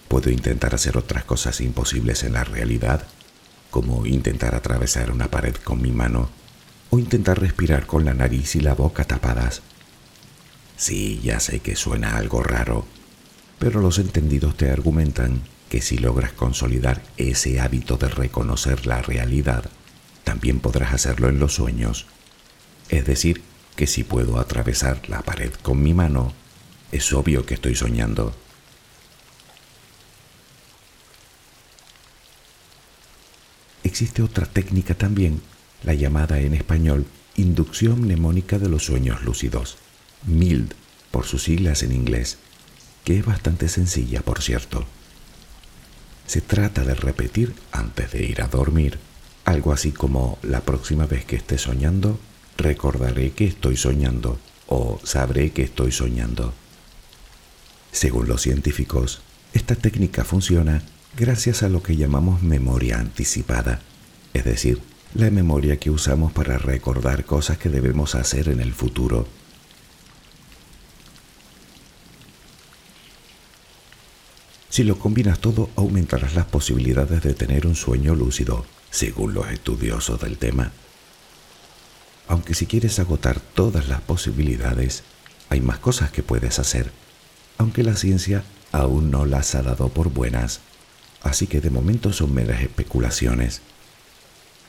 Puedo 0.09 0.31
intentar 0.31 0.75
hacer 0.75 0.97
otras 0.97 1.25
cosas 1.25 1.61
imposibles 1.61 2.25
en 2.25 2.33
la 2.33 2.45
realidad 2.45 3.07
como 3.71 4.07
intentar 4.07 4.55
atravesar 4.55 5.11
una 5.11 5.31
pared 5.31 5.55
con 5.55 5.83
mi 5.83 5.93
mano 5.93 6.31
o 6.91 6.99
intentar 6.99 7.39
respirar 7.39 7.87
con 7.87 8.05
la 8.05 8.15
nariz 8.15 8.57
y 8.57 8.61
la 8.61 8.75
boca 8.75 9.05
tapadas. 9.05 9.63
Sí, 10.77 11.21
ya 11.23 11.39
sé 11.41 11.61
que 11.61 11.77
suena 11.77 12.17
algo 12.17 12.43
raro, 12.43 12.87
pero 13.59 13.81
los 13.81 13.99
entendidos 13.99 14.57
te 14.57 14.71
argumentan 14.71 15.43
que 15.69 15.83
si 15.83 15.99
logras 15.99 16.33
consolidar 16.33 17.03
ese 17.17 17.61
hábito 17.61 17.99
de 17.99 18.09
reconocer 18.09 18.87
la 18.87 19.03
realidad, 19.03 19.69
también 20.25 20.61
podrás 20.61 20.95
hacerlo 20.95 21.29
en 21.29 21.39
los 21.39 21.55
sueños. 21.55 22.07
Es 22.89 23.05
decir, 23.05 23.43
que 23.77 23.87
si 23.87 24.03
puedo 24.03 24.39
atravesar 24.39 25.09
la 25.09 25.21
pared 25.23 25.53
con 25.63 25.83
mi 25.83 25.93
mano, 25.93 26.33
es 26.91 27.13
obvio 27.13 27.45
que 27.45 27.55
estoy 27.55 27.75
soñando. 27.75 28.35
Existe 33.99 34.23
otra 34.23 34.47
técnica 34.47 34.95
también, 34.95 35.43
la 35.83 35.93
llamada 35.93 36.39
en 36.39 36.55
español 36.55 37.05
inducción 37.35 38.03
mnemónica 38.03 38.61
de 38.61 38.69
los 38.69 38.85
sueños 38.85 39.25
lúcidos, 39.25 39.77
MILD 40.25 40.71
por 41.11 41.25
sus 41.27 41.43
siglas 41.43 41.83
en 41.83 41.91
inglés, 41.91 42.39
que 43.03 43.19
es 43.19 43.27
bastante 43.27 43.69
sencilla, 43.69 44.21
por 44.23 44.41
cierto. 44.41 44.87
Se 46.29 46.41
trata 46.41 46.85
de 46.85 46.95
repetir 46.95 47.57
antes 47.73 48.13
de 48.13 48.25
ir 48.25 48.41
a 48.41 48.47
dormir 48.47 49.01
algo 49.45 49.73
así 49.73 49.91
como 49.91 50.39
la 50.43 50.61
próxima 50.61 51.07
vez 51.07 51.25
que 51.25 51.35
esté 51.35 51.59
soñando, 51.59 52.21
recordaré 52.57 53.33
que 53.33 53.47
estoy 53.47 53.77
soñando 53.77 54.39
o 54.69 55.01
sabré 55.03 55.51
que 55.51 55.65
estoy 55.65 55.91
soñando. 55.91 56.55
Según 57.91 58.29
los 58.29 58.43
científicos, 58.43 59.23
esta 59.55 59.75
técnica 59.75 60.25
funciona 60.25 60.85
gracias 61.17 61.63
a 61.63 61.69
lo 61.69 61.83
que 61.83 61.97
llamamos 61.97 62.43
memoria 62.43 62.99
anticipada, 62.99 63.81
es 64.35 64.45
decir, 64.45 64.81
la 65.15 65.31
memoria 65.31 65.79
que 65.79 65.91
usamos 65.91 66.33
para 66.33 66.59
recordar 66.59 67.25
cosas 67.25 67.59
que 67.59 67.69
debemos 67.69 68.15
hacer 68.15 68.49
en 68.49 68.61
el 68.61 68.75
futuro. 68.75 69.27
Si 74.69 74.85
lo 74.85 74.99
combinas 74.99 75.41
todo, 75.41 75.71
aumentarás 75.77 76.35
las 76.35 76.45
posibilidades 76.45 77.23
de 77.23 77.35
tener 77.35 77.67
un 77.67 77.75
sueño 77.75 78.15
lúcido, 78.15 78.65
según 78.91 79.35
los 79.35 79.51
estudiosos 79.51 80.21
del 80.21 80.39
tema. 80.39 80.73
Aunque 82.29 82.55
si 82.55 82.67
quieres 82.67 82.99
agotar 82.99 83.41
todas 83.41 83.89
las 83.89 84.03
posibilidades, 84.03 85.03
hay 85.49 85.63
más 85.63 85.79
cosas 85.79 86.11
que 86.11 86.23
puedes 86.23 86.59
hacer, 86.59 86.93
aunque 87.57 87.83
la 87.83 87.97
ciencia 87.97 88.45
aún 88.71 89.11
no 89.11 89.25
las 89.25 89.55
ha 89.55 89.63
dado 89.63 89.89
por 89.89 90.11
buenas 90.11 90.61
así 91.23 91.47
que 91.47 91.61
de 91.61 91.71
momento 91.71 92.13
son 92.13 92.35
meras 92.35 92.63
especulaciones. 92.63 93.63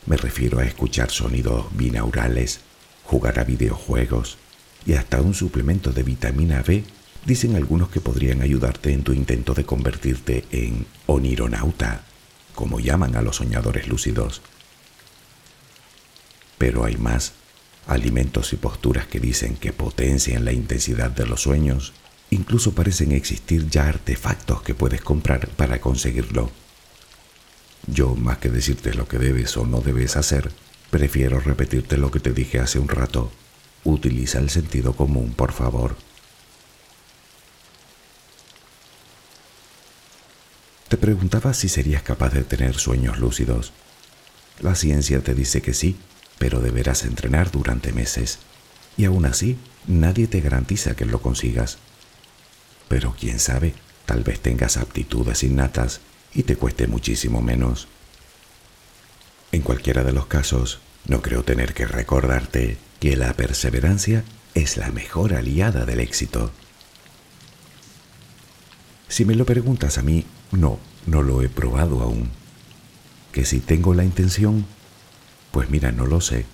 Me 0.06 0.18
refiero 0.18 0.60
a 0.60 0.66
escuchar 0.66 1.12
sonidos 1.12 1.66
binaurales, 1.76 2.62
jugar 3.04 3.40
a 3.40 3.44
videojuegos 3.44 4.38
y 4.86 4.94
hasta 4.94 5.22
un 5.22 5.34
suplemento 5.34 5.92
de 5.92 6.04
vitamina 6.04 6.62
B 6.62 6.84
dicen 7.26 7.56
algunos 7.56 7.90
que 7.90 8.02
podrían 8.02 8.42
ayudarte 8.42 8.94
en 8.94 9.04
tu 9.04 9.14
intento 9.14 9.54
de 9.54 9.66
convertirte 9.66 10.46
en 10.52 10.86
onironauta, 11.06 12.04
como 12.56 12.80
llaman 12.80 13.16
a 13.16 13.22
los 13.22 13.38
soñadores 13.38 13.88
lúcidos. 13.88 14.42
Pero 16.58 16.86
hay 16.86 16.98
más, 16.98 17.34
alimentos 17.88 18.54
y 18.54 18.58
posturas 18.58 19.08
que 19.08 19.20
dicen 19.20 19.56
que 19.56 19.74
potencian 19.74 20.46
la 20.46 20.54
intensidad 20.54 21.10
de 21.12 21.26
los 21.26 21.42
sueños. 21.42 21.94
Incluso 22.32 22.74
parecen 22.74 23.12
existir 23.12 23.68
ya 23.70 23.88
artefactos 23.88 24.62
que 24.62 24.76
puedes 24.76 25.02
comprar 25.02 25.48
para 25.50 25.82
conseguirlo. 25.82 26.52
Yo, 27.88 28.16
más 28.16 28.38
que 28.38 28.50
decirte 28.50 28.94
lo 28.94 29.08
que 29.08 29.18
debes 29.18 29.58
o 29.58 29.66
no 29.66 29.82
debes 29.82 30.16
hacer, 30.16 30.52
prefiero 30.92 31.40
repetirte 31.40 31.98
lo 31.98 32.12
que 32.12 32.20
te 32.20 32.34
dije 32.34 32.60
hace 32.60 32.78
un 32.78 32.88
rato. 32.88 33.32
Utiliza 33.84 34.40
el 34.40 34.50
sentido 34.50 34.94
común, 34.94 35.34
por 35.34 35.54
favor. 35.54 35.96
Te 40.90 40.98
preguntaba 40.98 41.54
si 41.54 41.70
serías 41.70 42.04
capaz 42.04 42.34
de 42.34 42.44
tener 42.44 42.76
sueños 42.76 43.20
lúcidos. 43.20 43.74
La 44.60 44.76
ciencia 44.76 45.22
te 45.22 45.34
dice 45.34 45.62
que 45.62 45.74
sí, 45.74 45.96
pero 46.38 46.60
deberás 46.60 47.06
entrenar 47.06 47.52
durante 47.52 47.94
meses. 47.94 48.40
Y 48.98 49.06
aún 49.06 49.26
así, 49.26 49.58
nadie 49.88 50.28
te 50.28 50.42
garantiza 50.42 50.96
que 50.96 51.06
lo 51.06 51.22
consigas. 51.22 51.78
Pero 52.90 53.16
quién 53.18 53.40
sabe, 53.40 53.74
tal 54.06 54.24
vez 54.24 54.42
tengas 54.42 54.76
aptitudes 54.76 55.44
innatas 55.44 56.02
y 56.34 56.44
te 56.44 56.58
cueste 56.58 56.88
muchísimo 56.88 57.42
menos. 57.42 57.88
En 59.54 59.62
cualquiera 59.62 60.04
de 60.04 60.12
los 60.12 60.26
casos, 60.26 60.80
no 61.08 61.22
creo 61.22 61.44
tener 61.44 61.74
que 61.74 61.88
recordarte 61.88 62.78
que 63.00 63.16
la 63.16 63.34
perseverancia 63.34 64.26
es 64.54 64.78
la 64.78 64.92
mejor 64.92 65.34
aliada 65.34 65.86
del 65.86 66.02
éxito. 66.02 66.52
Si 69.08 69.26
me 69.26 69.36
lo 69.36 69.46
preguntas 69.46 69.98
a 69.98 70.02
mí, 70.02 70.26
no, 70.52 70.80
no 71.06 71.24
lo 71.24 71.42
he 71.42 71.50
probado 71.50 72.02
aún. 72.02 72.30
Que 73.32 73.46
si 73.46 73.60
tengo 73.60 73.94
la 73.94 74.04
intención, 74.04 74.66
pues 75.52 75.70
mira, 75.70 75.92
no 75.92 76.06
lo 76.06 76.22
sé. 76.22 76.46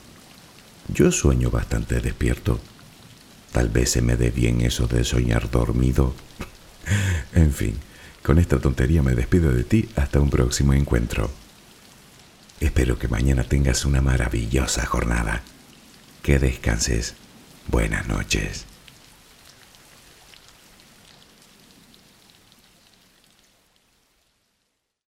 Yo 0.93 1.11
sueño 1.11 1.49
bastante 1.49 1.99
despierto. 1.99 2.59
Tal 3.55 3.69
vez 3.69 3.91
se 3.91 4.01
me 4.01 4.17
dé 4.17 4.31
bien 4.31 4.59
eso 4.59 4.85
de 4.85 5.05
soñar 5.05 5.49
dormido. 5.49 6.13
en 7.33 7.53
fin, 7.53 7.77
con 8.21 8.37
esta 8.37 8.59
tontería 8.59 9.01
me 9.01 9.15
despido 9.15 9.53
de 9.53 9.63
ti 9.63 9.87
hasta 9.95 10.19
un 10.19 10.29
próximo 10.29 10.73
encuentro. 10.73 11.31
Espero 12.59 12.99
que 12.99 13.07
mañana 13.07 13.45
tengas 13.45 13.85
una 13.85 14.01
maravillosa 14.01 14.85
jornada. 14.85 15.41
Que 16.21 16.37
descanses. 16.37 17.15
Buenas 17.69 18.09
noches. 18.09 18.65